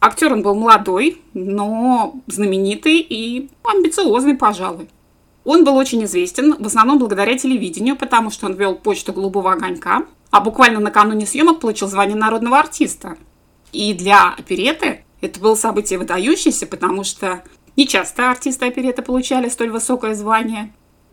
Актер 0.00 0.32
он 0.32 0.42
был 0.42 0.54
молодой, 0.54 1.20
но 1.34 2.14
знаменитый 2.28 2.98
и 3.00 3.50
амбициозный, 3.62 4.36
пожалуй. 4.36 4.88
Он 5.44 5.64
был 5.64 5.76
очень 5.76 6.02
известен, 6.04 6.54
в 6.54 6.66
основном 6.66 6.98
благодаря 6.98 7.36
телевидению, 7.36 7.96
потому 7.96 8.30
что 8.30 8.46
он 8.46 8.54
вел 8.54 8.74
почту 8.74 9.12
«Голубого 9.12 9.52
огонька», 9.52 10.06
а 10.30 10.40
буквально 10.40 10.80
накануне 10.80 11.26
съемок 11.26 11.60
получил 11.60 11.88
звание 11.88 12.16
народного 12.16 12.58
артиста. 12.58 13.18
И 13.72 13.92
для 13.92 14.30
опереты 14.30 15.04
это 15.20 15.40
было 15.40 15.56
событие 15.56 15.98
выдающееся, 15.98 16.66
потому 16.66 17.04
что 17.04 17.42
не 17.76 17.86
часто 17.86 18.30
артисты 18.30 18.66
опереты 18.66 19.02
получали 19.02 19.48
столь 19.48 19.70
высокое 19.70 20.14
звание. 20.14 20.72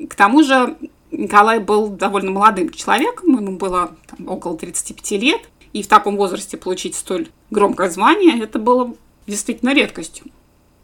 К 0.10 0.16
тому 0.16 0.44
же 0.44 0.78
Николай 1.12 1.60
был 1.60 1.90
довольно 1.90 2.32
молодым 2.32 2.70
человеком, 2.72 3.36
ему 3.36 3.58
было 3.58 3.96
там, 4.08 4.28
около 4.28 4.58
35 4.58 5.12
лет, 5.22 5.42
и 5.74 5.84
в 5.84 5.88
таком 5.88 6.18
возрасте 6.18 6.58
получить 6.58 6.96
столь 6.96 7.28
громкое 7.52 7.90
звание, 7.90 8.42
это 8.42 8.60
было 8.60 8.96
действительно 9.28 9.74
редкостью. 9.74 10.26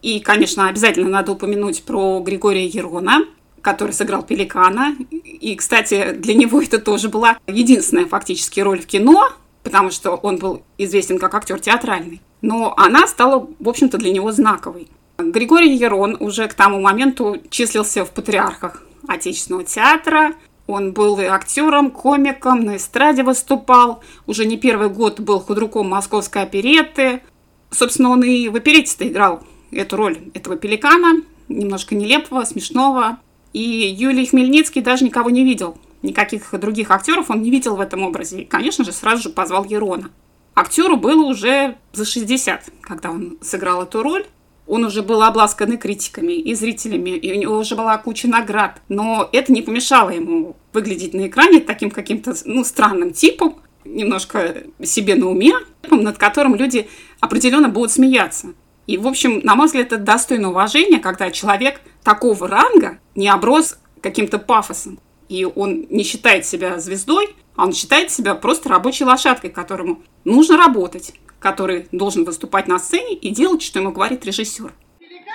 И, 0.01 0.19
конечно, 0.19 0.69
обязательно 0.69 1.09
надо 1.09 1.33
упомянуть 1.33 1.83
про 1.83 2.19
Григория 2.21 2.65
Ерона, 2.65 3.25
который 3.61 3.91
сыграл 3.91 4.23
Пеликана. 4.23 4.95
И, 5.09 5.55
кстати, 5.55 6.13
для 6.13 6.33
него 6.33 6.61
это 6.61 6.79
тоже 6.79 7.09
была 7.09 7.37
единственная 7.47 8.05
фактически 8.05 8.61
роль 8.61 8.79
в 8.79 8.87
кино, 8.87 9.29
потому 9.63 9.91
что 9.91 10.11
он 10.15 10.37
был 10.37 10.63
известен 10.77 11.19
как 11.19 11.35
актер 11.35 11.59
театральный. 11.59 12.21
Но 12.41 12.73
она 12.77 13.07
стала, 13.07 13.47
в 13.59 13.67
общем-то, 13.67 13.97
для 13.97 14.11
него 14.13 14.31
знаковой. 14.31 14.87
Григорий 15.19 15.75
Ерон 15.75 16.15
уже 16.19 16.47
к 16.47 16.53
тому 16.53 16.79
моменту 16.79 17.37
числился 17.49 18.05
в 18.05 18.11
патриархах 18.11 18.83
Отечественного 19.05 19.65
театра. 19.65 20.33
Он 20.65 20.93
был 20.93 21.19
и 21.19 21.25
актером, 21.25 21.91
комиком, 21.91 22.63
на 22.63 22.77
эстраде 22.77 23.23
выступал. 23.23 24.01
Уже 24.27 24.45
не 24.45 24.57
первый 24.57 24.89
год 24.89 25.19
был 25.19 25.41
худруком 25.41 25.89
московской 25.89 26.43
опереты. 26.43 27.21
Собственно, 27.69 28.11
он 28.11 28.23
и 28.23 28.47
в 28.47 28.55
оперете 28.55 29.07
играл 29.07 29.43
эту 29.71 29.97
роль 29.97 30.19
этого 30.33 30.55
пеликана, 30.55 31.21
немножко 31.49 31.95
нелепого, 31.95 32.45
смешного. 32.45 33.19
И 33.51 33.61
Юлий 33.61 34.25
Хмельницкий 34.25 34.81
даже 34.81 35.03
никого 35.03 35.29
не 35.29 35.43
видел. 35.43 35.77
Никаких 36.01 36.57
других 36.57 36.91
актеров 36.91 37.29
он 37.29 37.41
не 37.41 37.51
видел 37.51 37.75
в 37.75 37.81
этом 37.81 38.03
образе. 38.03 38.43
И, 38.43 38.45
конечно 38.45 38.85
же, 38.85 38.93
сразу 38.93 39.23
же 39.23 39.29
позвал 39.29 39.65
Ерона. 39.65 40.11
Актеру 40.55 40.95
было 40.95 41.25
уже 41.25 41.77
за 41.91 42.05
60, 42.05 42.69
когда 42.81 43.11
он 43.11 43.37
сыграл 43.41 43.83
эту 43.83 44.01
роль. 44.01 44.25
Он 44.69 44.85
уже 44.85 45.01
был 45.01 45.23
обласканный 45.23 45.77
критиками 45.77 46.33
и 46.33 46.53
зрителями, 46.53 47.09
и 47.09 47.33
у 47.33 47.35
него 47.35 47.57
уже 47.57 47.75
была 47.75 47.97
куча 47.97 48.27
наград. 48.27 48.83
Но 48.87 49.27
это 49.31 49.51
не 49.51 49.63
помешало 49.63 50.11
ему 50.11 50.57
выглядеть 50.73 51.15
на 51.15 51.27
экране 51.27 51.59
таким 51.59 51.89
каким-то 51.89 52.35
ну, 52.45 52.63
странным 52.63 53.11
типом, 53.11 53.55
немножко 53.83 54.57
себе 54.83 55.15
на 55.15 55.27
уме, 55.27 55.53
над 55.89 56.19
которым 56.19 56.53
люди 56.53 56.87
определенно 57.19 57.67
будут 57.67 57.91
смеяться. 57.91 58.53
И, 58.85 58.97
в 58.97 59.07
общем, 59.07 59.41
на 59.43 59.55
мой 59.55 59.65
взгляд, 59.65 59.87
это 59.87 59.97
достойно 59.97 60.51
уважения, 60.51 60.99
когда 60.99 61.31
человек 61.31 61.81
такого 62.03 62.47
ранга 62.47 62.99
не 63.15 63.27
оброс 63.27 63.79
каким-то 64.01 64.37
пафосом. 64.37 64.99
И 65.29 65.45
он 65.45 65.87
не 65.89 66.03
считает 66.03 66.45
себя 66.45 66.79
звездой, 66.79 67.35
а 67.55 67.63
он 67.63 67.73
считает 67.73 68.11
себя 68.11 68.35
просто 68.35 68.69
рабочей 68.69 69.05
лошадкой, 69.05 69.49
которому 69.49 70.03
нужно 70.25 70.57
работать, 70.57 71.13
который 71.39 71.87
должен 71.91 72.25
выступать 72.25 72.67
на 72.67 72.79
сцене 72.79 73.15
и 73.15 73.29
делать, 73.31 73.61
что 73.61 73.79
ему 73.79 73.91
говорит 73.91 74.25
режиссер. 74.25 74.73
Пеликан! 74.99 75.31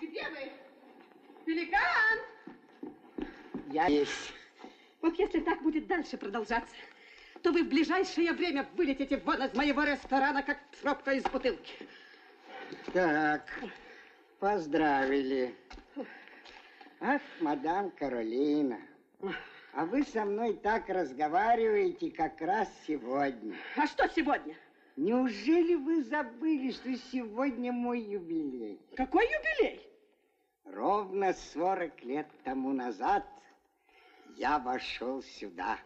Где 0.00 0.26
вы? 0.28 0.52
Пеликан! 1.44 2.18
Я 3.72 3.86
есть. 3.86 4.10
Вот 5.00 5.18
если 5.18 5.40
так 5.40 5.62
будет 5.62 5.86
дальше 5.86 6.16
продолжаться, 6.16 6.74
то 7.42 7.52
вы 7.52 7.62
в 7.62 7.68
ближайшее 7.68 8.32
время 8.32 8.68
вылетите 8.74 9.16
вон 9.18 9.42
из 9.42 9.54
моего 9.54 9.82
ресторана, 9.82 10.42
как 10.42 10.58
пробка 10.82 11.12
из 11.12 11.22
бутылки. 11.24 11.72
Так, 12.92 13.42
поздравили. 14.38 15.54
Ах, 17.00 17.22
мадам 17.40 17.90
Каролина, 17.92 18.78
а 19.72 19.86
вы 19.86 20.02
со 20.04 20.24
мной 20.24 20.54
так 20.54 20.88
разговариваете 20.88 22.10
как 22.10 22.40
раз 22.40 22.68
сегодня. 22.86 23.54
А 23.76 23.86
что 23.86 24.08
сегодня? 24.08 24.56
Неужели 24.96 25.74
вы 25.76 26.02
забыли, 26.02 26.72
что 26.72 26.94
сегодня 26.96 27.72
мой 27.72 28.00
юбилей? 28.00 28.80
Какой 28.96 29.24
юбилей? 29.24 29.80
Ровно 30.64 31.32
40 31.32 32.04
лет 32.04 32.26
тому 32.44 32.72
назад 32.72 33.26
я 34.36 34.58
вошел 34.58 35.22
сюда. 35.22 35.78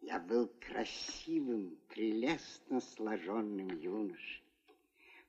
Я 0.00 0.18
был 0.20 0.48
красивым, 0.60 1.78
прелестно 1.88 2.80
сложенным 2.80 3.68
юношей, 3.78 4.44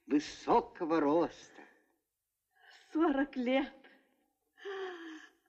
высокого 0.06 1.00
роста. 1.00 1.62
40 2.94 3.36
лет. 3.38 3.79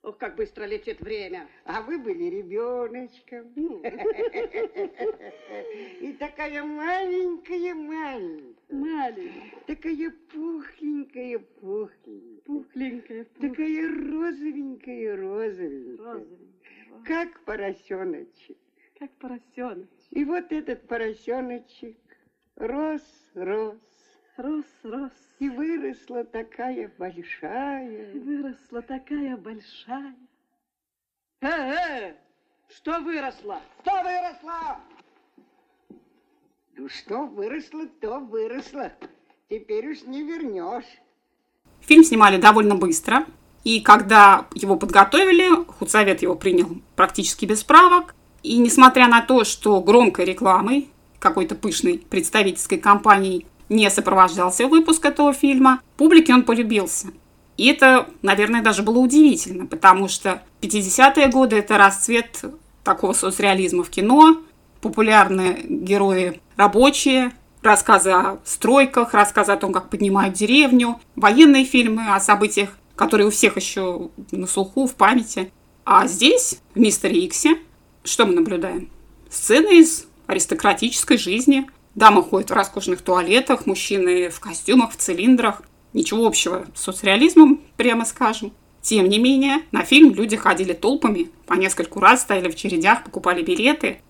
Ох, 0.02 0.16
как 0.16 0.36
быстро 0.36 0.64
летит 0.64 0.98
время. 1.00 1.46
А 1.64 1.82
вы 1.82 1.98
были 1.98 2.24
ребеночком. 2.24 3.52
И 6.00 6.12
такая 6.14 6.64
маленькая-маленькая. 6.64 8.54
Маленькая, 8.70 9.52
Такая 9.66 10.10
пухленькая-пухленькая. 10.32 12.40
пухленькая, 12.46 13.26
Такая 13.40 13.88
розовенькая-розовенькая. 13.88 15.96
розовенькая, 15.98 17.02
Как 17.04 17.40
поросеночек. 17.44 18.56
как 18.98 19.10
поросенок. 19.18 19.88
И 20.10 20.24
вот 20.24 20.50
этот 20.50 20.86
поросеночек 20.88 21.98
рос, 22.56 23.02
рос. 23.34 23.76
Рос, 24.42 24.64
рос, 24.84 25.12
И 25.38 25.50
выросла 25.50 26.24
такая 26.24 26.84
и 26.84 26.98
большая. 26.98 28.14
выросла 28.14 28.80
такая 28.80 29.36
большая. 29.36 30.14
Э, 31.42 31.46
э, 31.46 32.14
что 32.74 33.00
выросла? 33.00 33.60
Что 33.82 33.92
выросла? 34.02 34.78
Ну 36.74 36.88
что 36.88 37.26
выросло, 37.26 37.86
то 38.00 38.18
выросло. 38.20 38.90
Теперь 39.50 39.90
уж 39.90 40.04
не 40.04 40.22
вернешь. 40.22 40.88
Фильм 41.82 42.02
снимали 42.02 42.40
довольно 42.40 42.76
быстро, 42.76 43.26
и 43.62 43.82
когда 43.82 44.46
его 44.54 44.76
подготовили, 44.76 45.66
худсовет 45.66 46.22
его 46.22 46.34
принял 46.34 46.80
практически 46.96 47.44
без 47.44 47.62
правок. 47.62 48.14
И 48.42 48.56
несмотря 48.56 49.06
на 49.06 49.20
то, 49.20 49.44
что 49.44 49.82
громкой 49.82 50.24
рекламой 50.24 50.88
какой-то 51.18 51.56
пышной 51.56 51.98
представительской 51.98 52.78
компанией 52.78 53.46
не 53.70 53.88
сопровождался 53.88 54.66
выпуск 54.66 55.06
этого 55.06 55.32
фильма, 55.32 55.80
публике 55.96 56.34
он 56.34 56.42
полюбился. 56.42 57.08
И 57.56 57.66
это, 57.66 58.06
наверное, 58.20 58.62
даже 58.62 58.82
было 58.82 58.98
удивительно, 58.98 59.66
потому 59.66 60.08
что 60.08 60.42
50-е 60.60 61.28
годы– 61.28 61.56
это 61.58 61.78
расцвет 61.78 62.44
такого 62.84 63.12
соцреализма 63.12 63.84
в 63.84 63.90
кино, 63.90 64.42
популярные 64.80 65.62
герои 65.64 66.40
рабочие, 66.56 67.32
рассказы 67.62 68.10
о 68.10 68.38
стройках, 68.44 69.14
рассказы 69.14 69.52
о 69.52 69.56
том, 69.56 69.72
как 69.72 69.90
поднимают 69.90 70.34
деревню, 70.34 71.00
военные 71.16 71.64
фильмы 71.64 72.14
о 72.14 72.20
событиях, 72.20 72.70
которые 72.96 73.28
у 73.28 73.30
всех 73.30 73.56
еще 73.56 74.10
на 74.30 74.46
слуху, 74.46 74.86
в 74.86 74.94
памяти. 74.94 75.52
А 75.84 76.06
здесь, 76.06 76.60
в 76.74 76.78
«Мистере 76.78 77.24
Иксе», 77.24 77.58
что 78.04 78.26
мы 78.26 78.34
наблюдаем? 78.34 78.90
Сцены 79.28 79.80
из 79.80 80.06
аристократической 80.26 81.18
жизни. 81.18 81.68
Дамы 81.94 82.22
ходят 82.22 82.50
в 82.50 82.54
роскошных 82.54 83.02
туалетах, 83.02 83.66
мужчины 83.66 84.30
в 84.30 84.40
костюмах, 84.40 84.92
в 84.92 84.96
цилиндрах. 84.96 85.62
Ничего 85.92 86.26
общего 86.26 86.66
с 86.74 86.82
соцреализмом, 86.82 87.60
прямо 87.76 88.04
скажем. 88.04 88.52
Тем 88.80 89.08
не 89.08 89.18
менее, 89.18 89.62
на 89.72 89.84
фильм 89.84 90.14
люди 90.14 90.36
ходили 90.36 90.72
толпами, 90.72 91.30
по 91.46 91.54
нескольку 91.54 92.00
раз 92.00 92.22
стояли 92.22 92.48
в 92.48 92.56
чередях, 92.56 93.04
покупали 93.04 93.42
билеты. 93.42 94.00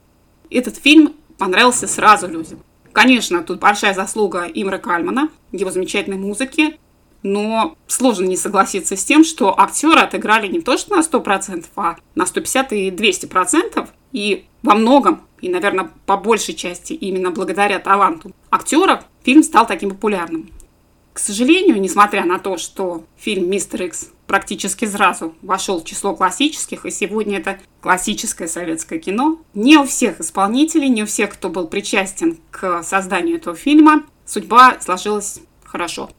Этот 0.51 0.77
фильм 0.77 1.15
понравился 1.39 1.87
сразу 1.87 2.29
людям. 2.29 2.63
Конечно, 2.93 3.43
тут 3.43 3.61
большая 3.61 3.95
заслуга 3.95 4.45
Имра 4.53 4.79
Кальмана, 4.79 5.31
его 5.53 5.71
замечательной 5.71 6.19
музыки, 6.19 6.79
но 7.23 7.77
сложно 7.87 8.27
не 8.27 8.37
согласиться 8.37 8.97
с 8.97 9.05
тем, 9.05 9.25
что 9.25 9.59
актеры 9.59 10.01
отыграли 10.01 10.49
не 10.49 10.61
то 10.61 10.77
что 10.77 10.97
на 10.97 11.01
100%, 11.01 11.67
а 11.77 11.97
на 12.15 12.27
150 12.27 12.73
и 12.73 12.91
200%. 12.91 13.89
И 14.13 14.47
во 14.63 14.75
многом, 14.75 15.23
и, 15.41 15.49
наверное, 15.49 15.91
по 16.07 16.17
большей 16.17 16.55
части 16.55 16.93
именно 16.93 17.31
благодаря 17.31 17.79
таланту 17.79 18.33
актеров, 18.51 19.05
фильм 19.23 19.43
стал 19.43 19.67
таким 19.67 19.91
популярным. 19.91 20.51
К 21.13 21.19
сожалению, 21.19 21.81
несмотря 21.81 22.25
на 22.25 22.39
то, 22.39 22.57
что 22.57 23.05
фильм 23.17 23.51
«Мистер 23.51 23.83
Икс» 23.83 24.11
практически 24.27 24.85
сразу 24.85 25.35
вошел 25.43 25.81
в 25.81 25.85
число 25.85 26.15
классических, 26.15 26.87
и 26.87 26.91
сегодня 26.91 27.39
это 27.39 27.59
классическое 27.81 28.47
советское 28.47 29.01
кино, 29.01 29.41
не 29.53 29.77
у 29.77 29.85
всех 29.85 30.21
исполнителей, 30.21 30.89
не 30.89 31.03
у 31.03 31.07
всех, 31.07 31.31
кто 31.31 31.49
был 31.49 31.67
причастен 31.67 32.39
к 32.53 32.85
созданию 32.85 33.37
этого 33.37 33.57
фильма, 33.57 34.05
судьба 34.25 34.77
сложилась 34.81 35.41
хорошо. 35.65 36.11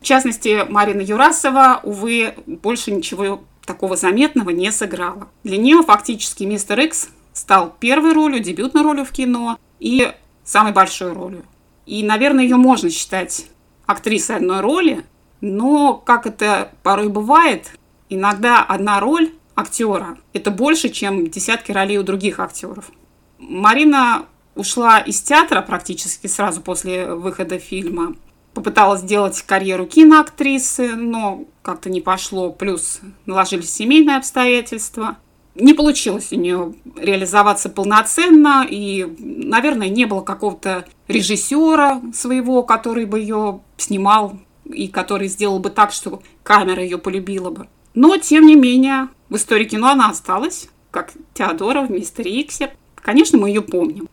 В 0.00 0.04
частности, 0.04 0.64
Марина 0.68 1.00
Юрасова, 1.00 1.80
увы, 1.82 2.34
больше 2.46 2.92
ничего 2.92 3.42
такого 3.64 3.96
заметного 3.96 4.50
не 4.50 4.70
сыграла. 4.70 5.28
Для 5.42 5.56
нее 5.56 5.82
фактически 5.82 6.44
«Мистер 6.44 6.78
Икс» 6.78 7.08
стал 7.36 7.74
первой 7.78 8.12
ролью, 8.12 8.42
дебютной 8.42 8.82
ролью 8.82 9.04
в 9.04 9.12
кино 9.12 9.58
и 9.78 10.12
самой 10.42 10.72
большой 10.72 11.12
ролью. 11.12 11.44
И, 11.84 12.02
наверное, 12.02 12.44
ее 12.44 12.56
можно 12.56 12.90
считать 12.90 13.46
актрисой 13.84 14.36
одной 14.36 14.60
роли, 14.60 15.04
но, 15.40 15.94
как 15.94 16.26
это 16.26 16.72
порой 16.82 17.08
бывает, 17.08 17.78
иногда 18.08 18.64
одна 18.64 19.00
роль 19.00 19.32
актера– 19.54 20.16
это 20.32 20.50
больше, 20.50 20.88
чем 20.88 21.28
десятки 21.28 21.72
ролей 21.72 21.98
у 21.98 22.02
других 22.02 22.40
актеров. 22.40 22.90
Марина 23.38 24.24
ушла 24.54 24.98
из 24.98 25.20
театра 25.20 25.60
практически 25.60 26.26
сразу 26.28 26.62
после 26.62 27.14
выхода 27.14 27.58
фильма. 27.58 28.16
Попыталась 28.54 29.02
сделать 29.02 29.42
карьеру 29.42 29.84
киноактрисы, 29.84 30.96
но 30.96 31.44
как-то 31.60 31.90
не 31.90 32.00
пошло. 32.00 32.50
Плюс 32.50 33.00
наложились 33.26 33.70
семейные 33.70 34.16
обстоятельства 34.16 35.18
не 35.58 35.74
получилось 35.74 36.32
у 36.32 36.36
нее 36.36 36.74
реализоваться 36.96 37.68
полноценно, 37.68 38.66
и, 38.68 39.06
наверное, 39.18 39.88
не 39.88 40.04
было 40.04 40.20
какого-то 40.20 40.86
режиссера 41.08 42.02
своего, 42.14 42.62
который 42.62 43.04
бы 43.04 43.20
ее 43.20 43.60
снимал 43.76 44.38
и 44.64 44.88
который 44.88 45.28
сделал 45.28 45.58
бы 45.58 45.70
так, 45.70 45.92
что 45.92 46.22
камера 46.42 46.82
ее 46.82 46.98
полюбила 46.98 47.50
бы. 47.50 47.68
Но, 47.94 48.16
тем 48.18 48.46
не 48.46 48.56
менее, 48.56 49.08
в 49.28 49.36
истории 49.36 49.64
кино 49.64 49.88
она 49.88 50.10
осталась, 50.10 50.68
как 50.90 51.12
Теодора 51.34 51.82
в 51.82 51.90
«Мистере 51.90 52.40
Иксе». 52.40 52.72
Конечно, 52.94 53.38
мы 53.38 53.48
ее 53.48 53.62
помним. 53.62 54.08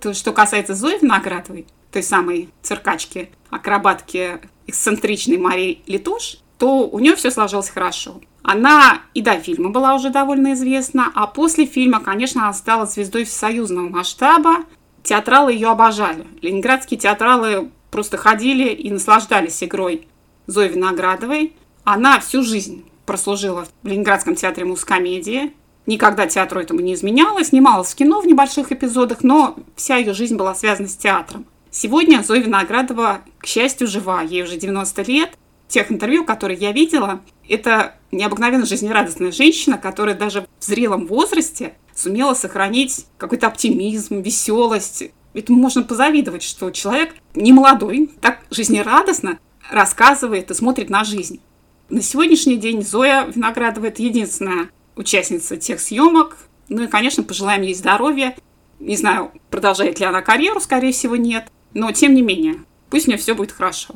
То, 0.00 0.14
что 0.14 0.32
касается 0.32 0.74
Зои 0.74 0.98
Виноградовой, 1.00 1.66
той 1.92 2.02
самой 2.02 2.48
циркачки, 2.62 3.30
акробатки, 3.50 4.40
эксцентричной 4.66 5.38
Марии 5.38 5.82
Литуш, 5.86 6.38
то 6.58 6.88
у 6.88 6.98
нее 6.98 7.14
все 7.16 7.30
сложилось 7.30 7.70
хорошо. 7.70 8.20
Она 8.42 9.02
и 9.14 9.22
до 9.22 9.38
фильма 9.38 9.70
была 9.70 9.94
уже 9.94 10.10
довольно 10.10 10.54
известна, 10.54 11.10
а 11.14 11.26
после 11.26 11.66
фильма, 11.66 12.00
конечно, 12.00 12.42
она 12.42 12.52
стала 12.52 12.86
звездой 12.86 13.24
всесоюзного 13.24 13.88
масштаба. 13.88 14.64
Театралы 15.02 15.52
ее 15.52 15.68
обожали. 15.68 16.26
Ленинградские 16.42 16.98
театралы 16.98 17.70
просто 17.90 18.16
ходили 18.16 18.68
и 18.68 18.90
наслаждались 18.90 19.62
игрой 19.62 20.08
Зои 20.46 20.68
Виноградовой. 20.68 21.54
Она 21.84 22.20
всю 22.20 22.42
жизнь 22.42 22.84
прослужила 23.06 23.66
в 23.82 23.86
Ленинградском 23.86 24.34
театре 24.34 24.66
мускомедии. 24.66 25.52
Никогда 25.86 26.26
театру 26.26 26.60
этому 26.60 26.80
не 26.80 26.92
изменяла, 26.94 27.42
снималась 27.44 27.92
в 27.92 27.96
кино 27.96 28.20
в 28.20 28.26
небольших 28.26 28.72
эпизодах, 28.72 29.22
но 29.22 29.56
вся 29.74 29.96
ее 29.96 30.12
жизнь 30.12 30.36
была 30.36 30.54
связана 30.54 30.88
с 30.88 30.96
театром. 30.96 31.46
Сегодня 31.70 32.22
Зоя 32.22 32.40
Виноградова, 32.40 33.20
к 33.38 33.46
счастью, 33.46 33.86
жива. 33.86 34.22
Ей 34.22 34.42
уже 34.42 34.56
90 34.56 35.02
лет. 35.02 35.38
Тех 35.68 35.92
интервью, 35.92 36.24
которые 36.24 36.58
я 36.58 36.72
видела, 36.72 37.20
это 37.46 37.94
необыкновенно 38.10 38.64
жизнерадостная 38.64 39.32
женщина, 39.32 39.76
которая 39.76 40.14
даже 40.14 40.46
в 40.58 40.64
зрелом 40.64 41.06
возрасте 41.06 41.74
сумела 41.94 42.34
сохранить 42.34 43.06
какой-то 43.18 43.48
оптимизм, 43.48 44.20
веселость. 44.20 45.10
Этому 45.34 45.58
можно 45.58 45.82
позавидовать, 45.82 46.42
что 46.42 46.70
человек 46.70 47.14
не 47.34 47.52
молодой, 47.52 48.10
так 48.20 48.40
жизнерадостно 48.50 49.38
рассказывает 49.70 50.50
и 50.50 50.54
смотрит 50.54 50.88
на 50.88 51.04
жизнь. 51.04 51.40
На 51.90 52.00
сегодняшний 52.00 52.56
день 52.56 52.82
Зоя 52.82 53.26
Виноградова– 53.26 53.86
это 53.86 54.02
единственная 54.02 54.70
участница 54.96 55.56
тех 55.56 55.80
съемок. 55.80 56.38
Ну 56.68 56.84
и, 56.84 56.86
конечно, 56.86 57.22
пожелаем 57.22 57.62
ей 57.62 57.74
здоровья. 57.74 58.36
Не 58.78 58.96
знаю, 58.96 59.32
продолжает 59.50 60.00
ли 60.00 60.06
она 60.06 60.22
карьеру, 60.22 60.60
скорее 60.60 60.92
всего, 60.92 61.16
нет. 61.16 61.50
Но, 61.74 61.92
тем 61.92 62.14
не 62.14 62.22
менее, 62.22 62.64
пусть 62.90 63.06
у 63.06 63.10
нее 63.10 63.18
все 63.18 63.34
будет 63.34 63.52
хорошо. 63.52 63.94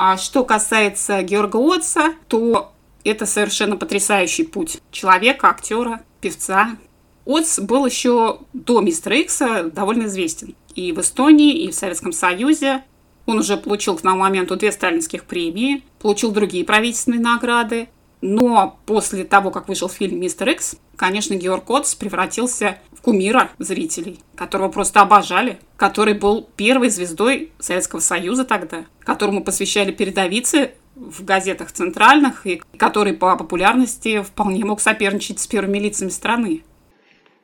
А 0.00 0.16
что 0.16 0.44
касается 0.44 1.22
Георга 1.22 1.56
Отца, 1.74 2.14
то 2.28 2.70
это 3.02 3.26
совершенно 3.26 3.76
потрясающий 3.76 4.44
путь 4.44 4.80
человека, 4.92 5.48
актера, 5.48 6.02
певца. 6.20 6.76
Отц 7.24 7.58
был 7.58 7.84
еще 7.84 8.38
до 8.52 8.80
Мистера 8.80 9.16
Икса 9.16 9.64
довольно 9.64 10.04
известен. 10.04 10.54
И 10.76 10.92
в 10.92 11.00
Эстонии, 11.00 11.64
и 11.64 11.72
в 11.72 11.74
Советском 11.74 12.12
Союзе. 12.12 12.84
Он 13.26 13.40
уже 13.40 13.56
получил 13.56 13.96
к 13.96 14.02
тому 14.02 14.18
моменту 14.18 14.54
две 14.54 14.70
сталинских 14.70 15.24
премии, 15.24 15.82
получил 15.98 16.30
другие 16.30 16.64
правительственные 16.64 17.20
награды. 17.20 17.88
Но 18.20 18.80
после 18.86 19.24
того, 19.24 19.50
как 19.50 19.68
вышел 19.68 19.88
фильм 19.88 20.20
«Мистер 20.20 20.48
Икс», 20.48 20.76
конечно, 20.96 21.34
Георг 21.34 21.70
Отц 21.70 21.94
превратился 21.94 22.78
в 22.92 23.00
кумира 23.00 23.50
зрителей, 23.58 24.18
которого 24.34 24.68
просто 24.68 25.00
обожали, 25.00 25.58
который 25.76 26.14
был 26.14 26.48
первой 26.56 26.90
звездой 26.90 27.52
Советского 27.60 28.00
Союза 28.00 28.44
тогда, 28.44 28.86
которому 29.00 29.44
посвящали 29.44 29.92
передовицы 29.92 30.72
в 30.96 31.24
газетах 31.24 31.70
центральных, 31.70 32.44
и 32.44 32.60
который 32.76 33.12
по 33.12 33.36
популярности 33.36 34.22
вполне 34.22 34.64
мог 34.64 34.80
соперничать 34.80 35.38
с 35.38 35.46
первыми 35.46 35.78
лицами 35.78 36.08
страны. 36.08 36.64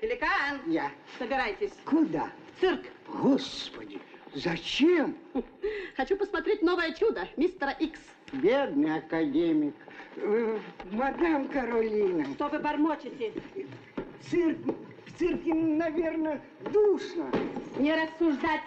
Пеликан, 0.00 0.60
Я. 0.66 0.90
собирайтесь. 1.18 1.70
Куда? 1.84 2.26
В 2.56 2.60
цирк. 2.60 2.80
Господи, 3.08 4.00
зачем? 4.34 5.16
Хочу 5.96 6.16
посмотреть 6.16 6.62
новое 6.62 6.92
чудо 6.94 7.28
мистера 7.36 7.70
Икс. 7.70 8.00
Бедный 8.32 8.96
академик. 8.96 9.74
Э, 10.16 10.58
Мадам 10.92 11.48
Каролина, 11.48 12.24
Что 12.34 12.48
вы 12.48 12.58
бормочете? 12.58 13.32
цирк, 14.30 14.58
в 15.06 15.18
цирке, 15.18 15.52
наверное, 15.54 16.40
душно. 16.72 17.30
Не 17.78 17.94
рассуждать. 17.94 18.60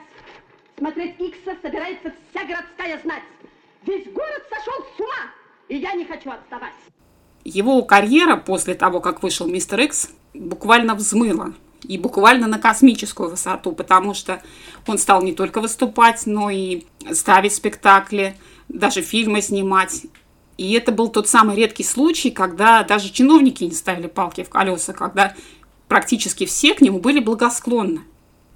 Смотреть 0.77 1.19
Икса 1.19 1.57
собирается 1.61 2.13
вся 2.29 2.45
городская 2.45 2.99
знать. 3.01 3.23
Весь 3.85 4.05
город 4.11 4.43
сошел 4.49 4.85
с 4.95 4.99
ума, 4.99 5.31
и 5.69 5.77
я 5.77 5.93
не 5.93 6.05
хочу 6.05 6.29
отставать. 6.29 6.73
Его 7.43 7.81
карьера 7.83 8.35
после 8.35 8.75
того, 8.75 8.99
как 8.99 9.23
вышел 9.23 9.47
Мистер 9.47 9.79
Икс, 9.79 10.11
буквально 10.33 10.93
взмыла. 10.95 11.53
И 11.83 11.97
буквально 11.97 12.47
на 12.47 12.59
космическую 12.59 13.29
высоту, 13.29 13.71
потому 13.71 14.13
что 14.13 14.41
он 14.87 14.97
стал 14.97 15.21
не 15.21 15.33
только 15.33 15.61
выступать, 15.61 16.25
но 16.25 16.49
и 16.49 16.85
ставить 17.13 17.53
спектакли, 17.53 18.35
даже 18.67 19.01
фильмы 19.01 19.41
снимать. 19.41 20.05
И 20.57 20.73
это 20.73 20.91
был 20.91 21.09
тот 21.09 21.27
самый 21.27 21.55
редкий 21.55 21.83
случай, 21.83 22.31
когда 22.31 22.83
даже 22.83 23.11
чиновники 23.11 23.63
не 23.63 23.71
ставили 23.71 24.07
палки 24.07 24.43
в 24.43 24.49
колеса, 24.49 24.93
когда 24.93 25.35
практически 25.87 26.45
все 26.45 26.73
к 26.73 26.81
нему 26.81 26.99
были 26.99 27.19
благосклонны. 27.19 28.01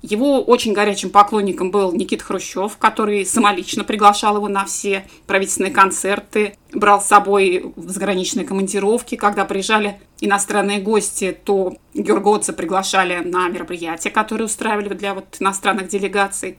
Его 0.01 0.41
очень 0.41 0.73
горячим 0.73 1.11
поклонником 1.11 1.69
был 1.69 1.93
Никита 1.93 2.23
Хрущев, 2.23 2.77
который 2.77 3.23
самолично 3.23 3.83
приглашал 3.83 4.37
его 4.37 4.47
на 4.47 4.65
все 4.65 5.05
правительственные 5.27 5.71
концерты, 5.71 6.57
брал 6.73 7.01
с 7.01 7.05
собой 7.05 7.71
в 7.75 7.87
заграничные 7.87 8.47
командировки. 8.47 9.15
Когда 9.15 9.45
приезжали 9.45 10.01
иностранные 10.19 10.81
гости, 10.81 11.37
то 11.43 11.77
Георгоца 11.93 12.51
приглашали 12.51 13.17
на 13.23 13.47
мероприятия, 13.49 14.09
которые 14.09 14.45
устраивали 14.45 14.89
для 14.95 15.13
вот 15.13 15.37
иностранных 15.39 15.89
делегаций. 15.89 16.57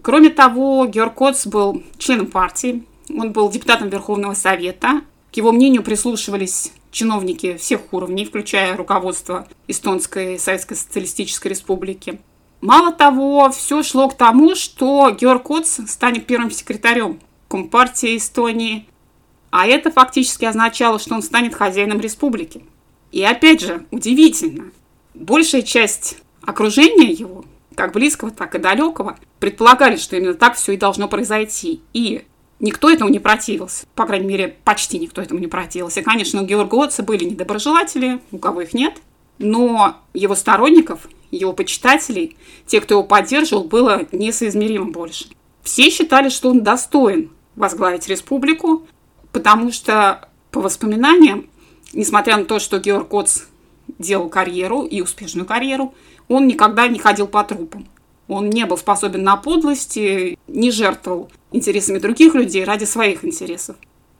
Кроме 0.00 0.30
того, 0.30 0.86
Георг 0.86 1.14
Коц 1.14 1.46
был 1.46 1.82
членом 1.98 2.28
партии, 2.28 2.84
он 3.10 3.32
был 3.32 3.50
депутатом 3.50 3.88
Верховного 3.88 4.34
Совета. 4.34 5.02
К 5.32 5.36
его 5.36 5.52
мнению 5.52 5.82
прислушивались 5.82 6.72
чиновники 6.90 7.56
всех 7.56 7.92
уровней, 7.92 8.24
включая 8.24 8.76
руководство 8.76 9.46
Эстонской 9.66 10.38
Советской 10.38 10.74
Социалистической 10.74 11.50
Республики. 11.50 12.20
Мало 12.60 12.92
того, 12.92 13.50
все 13.50 13.82
шло 13.82 14.08
к 14.08 14.16
тому, 14.16 14.54
что 14.54 15.10
Георг 15.10 15.44
Коц 15.44 15.80
станет 15.86 16.26
первым 16.26 16.50
секретарем 16.50 17.20
Компартии 17.48 18.16
Эстонии, 18.16 18.88
а 19.50 19.66
это 19.66 19.90
фактически 19.90 20.44
означало, 20.44 20.98
что 20.98 21.14
он 21.14 21.22
станет 21.22 21.54
хозяином 21.54 22.00
республики. 22.00 22.64
И 23.12 23.22
опять 23.22 23.60
же, 23.60 23.86
удивительно, 23.90 24.70
большая 25.14 25.62
часть 25.62 26.18
окружения 26.42 27.10
его, 27.10 27.44
как 27.74 27.92
близкого, 27.92 28.30
так 28.30 28.54
и 28.54 28.58
далекого, 28.58 29.18
предполагали, 29.38 29.96
что 29.96 30.16
именно 30.16 30.34
так 30.34 30.56
все 30.56 30.72
и 30.72 30.76
должно 30.76 31.08
произойти. 31.08 31.80
И 31.92 32.24
никто 32.60 32.90
этому 32.90 33.10
не 33.10 33.18
противился. 33.18 33.86
По 33.94 34.06
крайней 34.06 34.26
мере, 34.26 34.56
почти 34.64 34.98
никто 34.98 35.20
этому 35.20 35.40
не 35.40 35.46
противился. 35.46 36.02
Конечно, 36.02 36.42
у 36.42 36.46
Георга 36.46 36.84
Отца 36.84 37.02
были 37.02 37.24
недоброжелатели, 37.24 38.20
у 38.32 38.38
кого 38.38 38.62
их 38.62 38.74
нет. 38.74 38.94
Но 39.38 39.96
его 40.14 40.34
сторонников, 40.34 41.08
его 41.30 41.52
почитателей, 41.52 42.36
те, 42.66 42.80
кто 42.80 42.94
его 42.94 43.04
поддерживал, 43.04 43.64
было 43.64 44.06
несоизмеримо 44.10 44.86
больше. 44.86 45.26
Все 45.62 45.90
считали, 45.90 46.28
что 46.28 46.50
он 46.50 46.62
достоин 46.62 47.30
возглавить 47.54 48.08
республику, 48.08 48.86
потому 49.32 49.70
что, 49.70 50.28
по 50.50 50.60
воспоминаниям, 50.60 51.46
несмотря 51.92 52.36
на 52.36 52.44
то, 52.44 52.58
что 52.58 52.78
Георг 52.78 53.12
Отц 53.12 53.42
делал 53.98 54.28
карьеру 54.28 54.82
и 54.82 55.00
успешную 55.00 55.46
карьеру, 55.46 55.94
он 56.28 56.46
никогда 56.46 56.88
не 56.88 56.98
ходил 56.98 57.26
по 57.26 57.44
трупам. 57.44 57.86
Он 58.28 58.50
не 58.50 58.66
был 58.66 58.76
способен 58.76 59.24
на 59.24 59.36
подлости, 59.36 60.38
не 60.46 60.70
жертвовал 60.70 61.30
интересами 61.50 61.98
других 61.98 62.34
людей 62.34 62.64
ради 62.64 62.84
своих 62.84 63.24
интересов. 63.24 63.76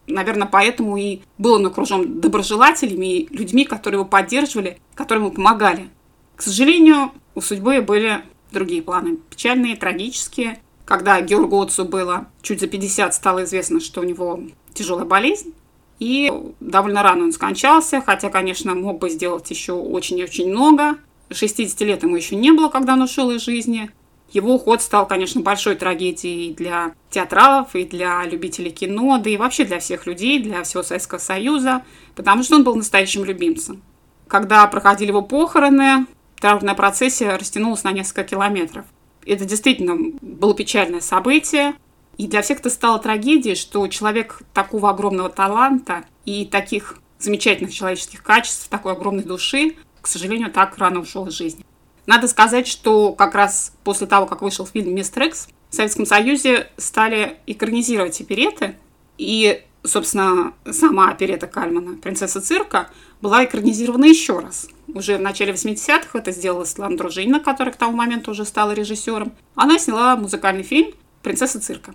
Наверное, 0.07 0.49
поэтому 0.51 0.97
и 0.97 1.21
был 1.37 1.55
он 1.55 1.67
окружен 1.67 2.21
доброжелателями 2.21 3.19
и 3.19 3.37
людьми, 3.37 3.65
которые 3.65 4.01
его 4.01 4.09
поддерживали, 4.09 4.79
которые 4.95 5.25
ему 5.25 5.35
помогали. 5.35 5.91
К 6.35 6.43
сожалению, 6.43 7.13
у 7.35 7.43
судьбы 7.43 7.83
были 7.83 8.23
другие 8.51 8.81
планы. 8.81 9.19
Печальные, 9.29 9.77
трагические. 9.77 10.61
Когда 10.87 11.21
Георгу 11.21 11.61
Отцу 11.61 11.85
было 11.85 12.29
чуть 12.41 12.61
за 12.61 12.67
50, 12.67 13.13
стало 13.13 13.45
известно, 13.45 13.81
что 13.81 14.01
у 14.01 14.05
него 14.05 14.41
тяжелая 14.73 15.05
болезнь. 15.05 15.53
И 15.99 16.33
довольно 16.61 17.03
рано 17.03 17.25
он 17.25 17.33
скончался, 17.33 18.01
хотя, 18.01 18.31
конечно, 18.31 18.75
мог 18.75 19.01
бы 19.01 19.11
сделать 19.11 19.51
еще 19.51 19.73
очень 19.73 20.19
и 20.19 20.25
очень 20.25 20.51
много. 20.51 20.97
60 21.31 21.79
лет 21.83 22.03
ему 22.03 22.17
еще 22.17 22.37
не 22.37 22.53
было, 22.53 22.69
когда 22.69 22.95
он 22.95 23.03
ушел 23.03 23.31
из 23.31 23.43
жизни. 23.43 23.91
Его 24.31 24.55
уход 24.55 24.83
стал, 24.83 25.07
конечно, 25.07 25.41
большой 25.41 25.75
трагедией 25.75 26.53
для 26.53 26.93
театралов, 27.11 27.75
и 27.75 27.85
для 27.85 28.25
любителей 28.25 28.71
кино, 28.71 29.19
да 29.19 29.31
и 29.31 29.37
вообще 29.37 29.65
для 29.65 29.79
всех 29.79 30.07
людей, 30.07 30.43
для 30.43 30.63
всего 30.65 30.83
Советского 30.83 31.19
Союза, 31.19 31.83
потому 32.15 32.43
что 32.43 32.57
он 32.57 32.65
был 32.65 32.75
настоящим 32.75 33.25
любимцем. 33.25 33.83
Когда 34.27 34.67
проходили 34.67 35.09
его 35.09 35.23
похороны, 35.23 36.07
траурная 36.39 36.75
процессия 36.75 37.37
растянулась 37.37 37.85
на 37.85 37.93
несколько 37.93 38.25
километров. 38.25 38.85
Это 39.25 39.47
действительно 39.47 39.97
было 40.21 40.55
печальное 40.55 41.01
событие, 41.01 41.75
и 42.19 42.27
для 42.27 42.43
всех 42.43 42.61
это 42.61 42.69
стало 42.69 42.99
трагедией, 42.99 43.55
что 43.55 43.87
человек 43.89 44.43
такого 44.53 44.91
огромного 44.91 45.31
таланта 45.31 46.05
и 46.25 46.45
таких 46.45 46.99
замечательных 47.19 47.73
человеческих 47.73 48.23
качеств, 48.23 48.69
такой 48.69 48.93
огромной 48.93 49.25
души, 49.25 49.77
к 50.01 50.07
сожалению, 50.07 50.51
так 50.51 50.77
рано 50.79 51.01
ушел 51.01 51.27
из 51.27 51.35
жизни. 51.35 51.65
Надо 52.09 52.27
сказать, 52.27 52.67
что 52.67 53.13
как 53.13 53.35
раз 53.35 53.75
после 53.85 54.07
того, 54.07 54.25
как 54.25 54.41
вышел 54.41 54.65
фильм 54.65 54.95
«Мистер 54.95 55.25
Икс», 55.25 55.47
в 55.69 55.75
Советском 55.75 56.07
Союзе 56.07 56.71
стали 56.79 57.37
экранизировать 57.47 58.19
опереты, 58.23 58.77
и, 59.19 59.63
собственно, 59.85 60.55
сама 60.71 61.11
оперета 61.11 61.47
Кальмана 61.47 61.99
«Принцесса 61.99 62.41
цирка» 62.41 62.89
была 63.21 63.45
экранизирована 63.45 64.07
еще 64.07 64.39
раз. 64.39 64.69
Уже 64.87 65.19
в 65.19 65.21
начале 65.21 65.53
80-х 65.53 66.19
это 66.19 66.33
сделала 66.33 66.65
Светлана 66.65 66.97
Дружинина, 66.97 67.41
которая 67.41 67.75
к 67.75 67.77
тому 67.77 67.95
моменту 67.95 68.31
уже 68.31 68.47
стала 68.47 68.73
режиссером. 68.73 69.35
Она 69.55 69.79
сняла 69.79 70.17
музыкальный 70.17 70.63
фильм 70.63 70.95
«Принцесса 71.23 71.61
цирка». 71.61 71.95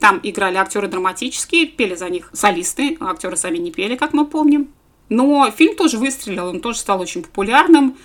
Там 0.00 0.18
играли 0.24 0.56
актеры 0.56 0.88
драматические, 0.88 1.66
пели 1.66 1.94
за 1.94 2.08
них 2.08 2.30
солисты, 2.32 2.96
а 2.98 3.12
актеры 3.12 3.36
сами 3.36 3.58
не 3.58 3.70
пели, 3.70 3.94
как 3.94 4.12
мы 4.12 4.26
помним. 4.26 4.72
Но 5.08 5.50
фильм 5.50 5.76
тоже 5.76 5.98
выстрелил, 5.98 6.48
он 6.48 6.60
тоже 6.60 6.78
стал 6.78 7.00
очень 7.00 7.22
популярным. 7.22 7.96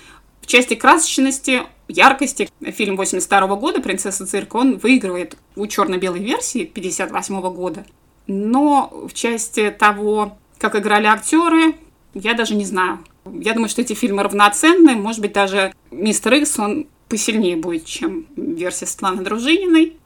В 0.47 0.49
части 0.49 0.75
красочности, 0.75 1.63
яркости 1.89 2.47
фильм 2.67 2.95
82 2.95 3.55
года 3.57 3.81
«Принцесса 3.81 4.25
цирка» 4.25 4.55
он 4.55 4.77
выигрывает 4.77 5.35
у 5.57 5.67
черно-белой 5.67 6.21
версии 6.21 6.63
58 6.63 7.41
года. 7.53 7.85
Но 8.27 8.89
в 9.09 9.13
части 9.13 9.75
того, 9.77 10.37
как 10.57 10.77
играли 10.77 11.05
актеры, 11.05 11.75
я 12.13 12.33
даже 12.33 12.55
не 12.55 12.63
знаю. 12.63 12.99
Я 13.25 13.51
думаю, 13.55 13.67
что 13.67 13.81
эти 13.81 13.91
фильмы 13.91 14.23
равноценны. 14.23 14.95
Может 14.95 15.19
быть, 15.19 15.33
даже 15.33 15.73
«Мистер 15.91 16.35
Икс», 16.35 16.57
он 16.57 16.87
посильнее 17.09 17.57
будет, 17.57 17.83
чем 17.83 18.25
версия 18.37 18.85
Светланы 18.85 19.25
Дружининой. 19.25 19.97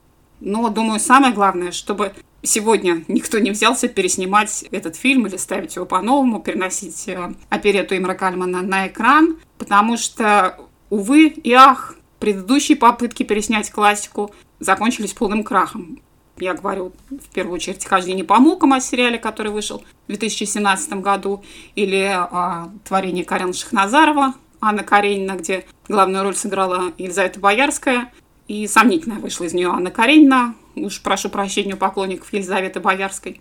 Но, 0.41 0.69
думаю, 0.69 0.99
самое 0.99 1.33
главное, 1.33 1.71
чтобы 1.71 2.13
сегодня 2.41 3.03
никто 3.07 3.37
не 3.39 3.51
взялся 3.51 3.87
переснимать 3.87 4.65
этот 4.71 4.95
фильм 4.95 5.27
или 5.27 5.37
ставить 5.37 5.75
его 5.75 5.85
по-новому, 5.85 6.41
переносить 6.41 7.07
э, 7.07 7.33
оперету 7.49 7.95
Имра 7.95 8.15
Кальмана 8.15 8.63
на 8.63 8.87
экран, 8.87 9.37
потому 9.59 9.97
что, 9.97 10.57
увы 10.89 11.27
и 11.27 11.53
ах, 11.53 11.95
предыдущие 12.19 12.75
попытки 12.75 13.21
переснять 13.23 13.71
классику 13.71 14.33
закончились 14.59 15.13
полным 15.13 15.43
крахом. 15.43 16.01
Я 16.37 16.55
говорю 16.55 16.91
в 17.09 17.29
первую 17.33 17.55
очередь 17.55 17.85
«Хождение 17.85 18.25
по 18.25 18.37
мукам» 18.37 18.73
о 18.73 18.81
сериале, 18.81 19.19
который 19.19 19.51
вышел 19.51 19.83
в 20.05 20.07
2017 20.07 20.93
году, 20.93 21.43
или 21.75 22.03
о 22.11 22.69
творении 22.83 23.21
Карена 23.21 23.53
Шахназарова, 23.53 24.33
Анна 24.59 24.83
Каренина, 24.83 25.33
где 25.33 25.65
главную 25.87 26.23
роль 26.23 26.35
сыграла 26.35 26.93
Елизавета 26.97 27.39
Боярская, 27.39 28.11
и 28.51 28.67
сомнительная 28.67 29.19
вышла 29.19 29.45
из 29.45 29.53
нее 29.53 29.69
Анна 29.69 29.91
Каренина, 29.91 30.55
уж 30.75 31.01
прошу 31.01 31.29
прощения 31.29 31.75
у 31.75 31.77
поклонников 31.77 32.33
Елизаветы 32.33 32.81
Боярской. 32.81 33.39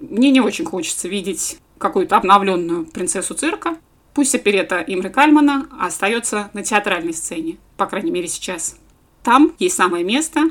Мне 0.00 0.30
не 0.30 0.40
очень 0.40 0.64
хочется 0.64 1.08
видеть 1.08 1.58
какую-то 1.76 2.16
обновленную 2.16 2.86
принцессу 2.86 3.34
цирка. 3.34 3.76
Пусть 4.14 4.34
оперета 4.34 4.78
Имры 4.78 5.10
Кальмана 5.10 5.68
остается 5.78 6.48
на 6.54 6.62
театральной 6.62 7.12
сцене, 7.12 7.58
по 7.76 7.84
крайней 7.84 8.10
мере 8.10 8.28
сейчас. 8.28 8.78
Там 9.22 9.52
есть 9.58 9.76
самое 9.76 10.04
место, 10.04 10.44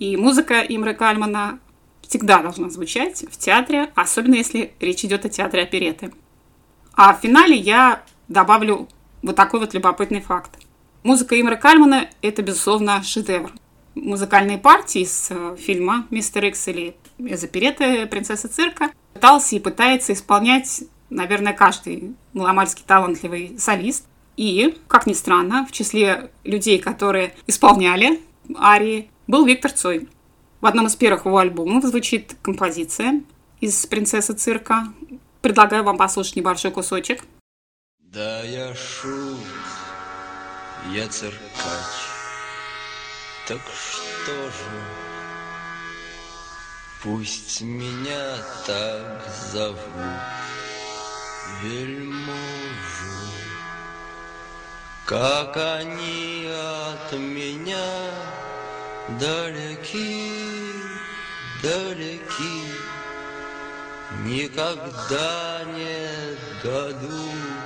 и 0.00 0.16
музыка 0.16 0.60
Имры 0.62 0.94
Кальмана 0.94 1.60
всегда 2.02 2.42
должна 2.42 2.70
звучать 2.70 3.24
в 3.30 3.38
театре, 3.38 3.92
особенно 3.94 4.34
если 4.34 4.72
речь 4.80 5.04
идет 5.04 5.26
о 5.26 5.28
театре 5.28 5.62
опереты. 5.62 6.12
А 6.94 7.14
в 7.14 7.20
финале 7.20 7.54
я 7.54 8.02
добавлю 8.26 8.88
вот 9.22 9.36
такой 9.36 9.60
вот 9.60 9.74
любопытный 9.74 10.22
факт. 10.22 10.58
Музыка 11.04 11.38
Имры 11.38 11.58
Кальмана– 11.58 12.08
это, 12.22 12.40
безусловно, 12.40 13.02
шедевр 13.02 13.52
музыкальные 13.94 14.56
партии 14.56 15.02
из 15.02 15.28
э, 15.30 15.54
фильма 15.58 16.06
«Мистер 16.08 16.46
Икс» 16.46 16.66
или 16.68 16.96
из 17.18 17.44
опереты 17.44 18.06
«Принцесса 18.06 18.48
цирка» 18.48 18.90
пытался 19.12 19.54
и 19.54 19.60
пытается 19.60 20.14
исполнять, 20.14 20.84
наверное, 21.10 21.52
каждый 21.52 22.14
маломальский 22.32 22.84
талантливый 22.86 23.58
солист. 23.58 24.06
И, 24.38 24.78
как 24.88 25.06
ни 25.06 25.12
странно, 25.12 25.66
в 25.66 25.72
числе 25.72 26.30
людей, 26.42 26.78
которые 26.78 27.34
исполняли 27.46 28.22
арии, 28.58 29.10
был 29.26 29.44
Виктор 29.44 29.72
Цой. 29.72 30.08
В 30.62 30.66
одном 30.66 30.86
из 30.86 30.96
первых 30.96 31.26
его 31.26 31.36
альбомов 31.36 31.84
звучит 31.84 32.34
композиция 32.40 33.22
из 33.60 33.84
«Принцессы 33.84 34.32
цирка». 34.32 34.88
Предлагаю 35.42 35.84
вам 35.84 35.98
послушать 35.98 36.36
небольшой 36.36 36.70
кусочек. 36.70 37.24
Да 37.98 38.42
я 38.42 38.74
шут, 38.74 39.36
я 40.92 41.08
циркач, 41.08 41.38
так 43.48 43.60
что 43.74 44.32
же, 44.32 44.84
пусть 47.02 47.62
меня 47.62 48.36
так 48.66 49.22
зовут. 49.50 49.78
Вельможу, 51.62 52.28
как 55.06 55.56
они 55.56 56.50
от 56.50 57.12
меня 57.12 58.10
далеки, 59.20 60.32
далеки, 61.62 62.64
никогда 64.24 65.64
не 65.64 66.08
дадут 66.62 67.64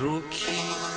руки. 0.00 0.89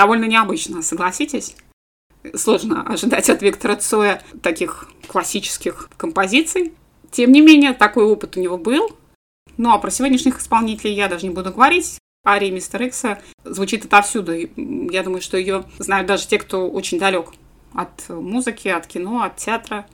Довольно 0.00 0.24
необычно, 0.24 0.80
согласитесь? 0.80 1.54
Сложно 2.34 2.84
ожидать 2.84 3.28
от 3.28 3.42
Виктора 3.42 3.76
Цоя 3.76 4.22
таких 4.42 4.88
классических 5.06 5.90
композиций. 5.98 6.72
Тем 7.10 7.32
не 7.32 7.42
менее, 7.42 7.74
такой 7.74 8.04
опыт 8.04 8.38
у 8.38 8.40
него 8.40 8.56
был. 8.56 8.96
Ну 9.58 9.70
а 9.70 9.76
про 9.76 9.90
сегодняшних 9.90 10.38
исполнителей 10.38 10.94
я 10.94 11.06
даже 11.06 11.26
не 11.26 11.34
буду 11.34 11.52
говорить. 11.52 11.98
Ария 12.26 12.50
Мистер 12.50 12.84
Икса 12.84 13.20
звучит 13.44 13.84
отовсюду. 13.84 14.32
И 14.32 14.50
я 14.90 15.02
думаю, 15.02 15.20
что 15.20 15.36
ее 15.36 15.64
знают 15.78 16.06
даже 16.08 16.26
те, 16.26 16.38
кто 16.38 16.70
очень 16.70 16.98
далек 16.98 17.34
от 17.74 18.08
музыки, 18.08 18.68
от 18.68 18.86
кино, 18.86 19.22
от 19.22 19.36
театра. 19.36 19.86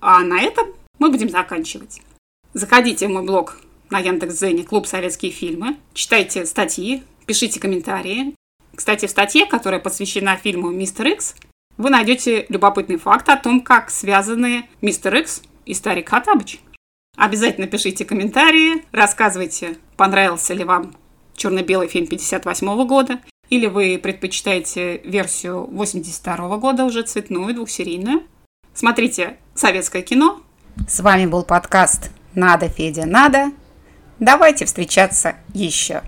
А 0.00 0.24
на 0.24 0.42
этом 0.42 0.74
мы 0.98 1.08
будем 1.08 1.28
заканчивать. 1.28 2.02
Заходите 2.52 3.06
в 3.06 3.10
мой 3.10 3.22
блог 3.22 3.58
на 3.90 4.00
Яндекс.Зене 4.00 4.64
«Клуб 4.64 4.88
советские 4.88 5.30
фильмы», 5.30 5.76
читайте 5.94 6.44
статьи, 6.46 7.04
пишите 7.26 7.60
комментарии. 7.60 8.34
Кстати, 8.76 9.06
в 9.06 9.10
статье, 9.10 9.46
которая 9.46 9.80
посвящена 9.80 10.36
фильму 10.36 10.70
«Мистер 10.70 11.08
Икс», 11.08 11.34
вы 11.78 11.90
найдете 11.90 12.46
любопытный 12.48 12.98
факт 12.98 13.28
о 13.28 13.36
том, 13.36 13.60
как 13.62 13.90
связаны 13.90 14.68
Мистер 14.82 15.14
Икс 15.16 15.42
и 15.64 15.74
Старик 15.74 16.10
Хатабыч. 16.10 16.60
Обязательно 17.16 17.66
пишите 17.66 18.04
комментарии, 18.04 18.84
рассказывайте, 18.92 19.78
понравился 19.96 20.52
ли 20.52 20.64
вам 20.64 20.94
черно-белый 21.34 21.88
фильм 21.88 22.06
58 22.06 22.86
года, 22.86 23.20
или 23.48 23.66
вы 23.66 23.98
предпочитаете 23.98 24.98
версию 24.98 25.66
82 25.70 26.56
года, 26.58 26.84
уже 26.84 27.02
цветную, 27.02 27.54
двухсерийную. 27.54 28.24
Смотрите 28.74 29.38
советское 29.54 30.02
кино. 30.02 30.42
С 30.86 31.00
вами 31.00 31.26
был 31.26 31.44
подкаст 31.44 32.10
«Надо, 32.34 32.68
Федя, 32.68 33.06
надо». 33.06 33.52
Давайте 34.18 34.64
встречаться 34.64 35.36
еще. 35.54 36.02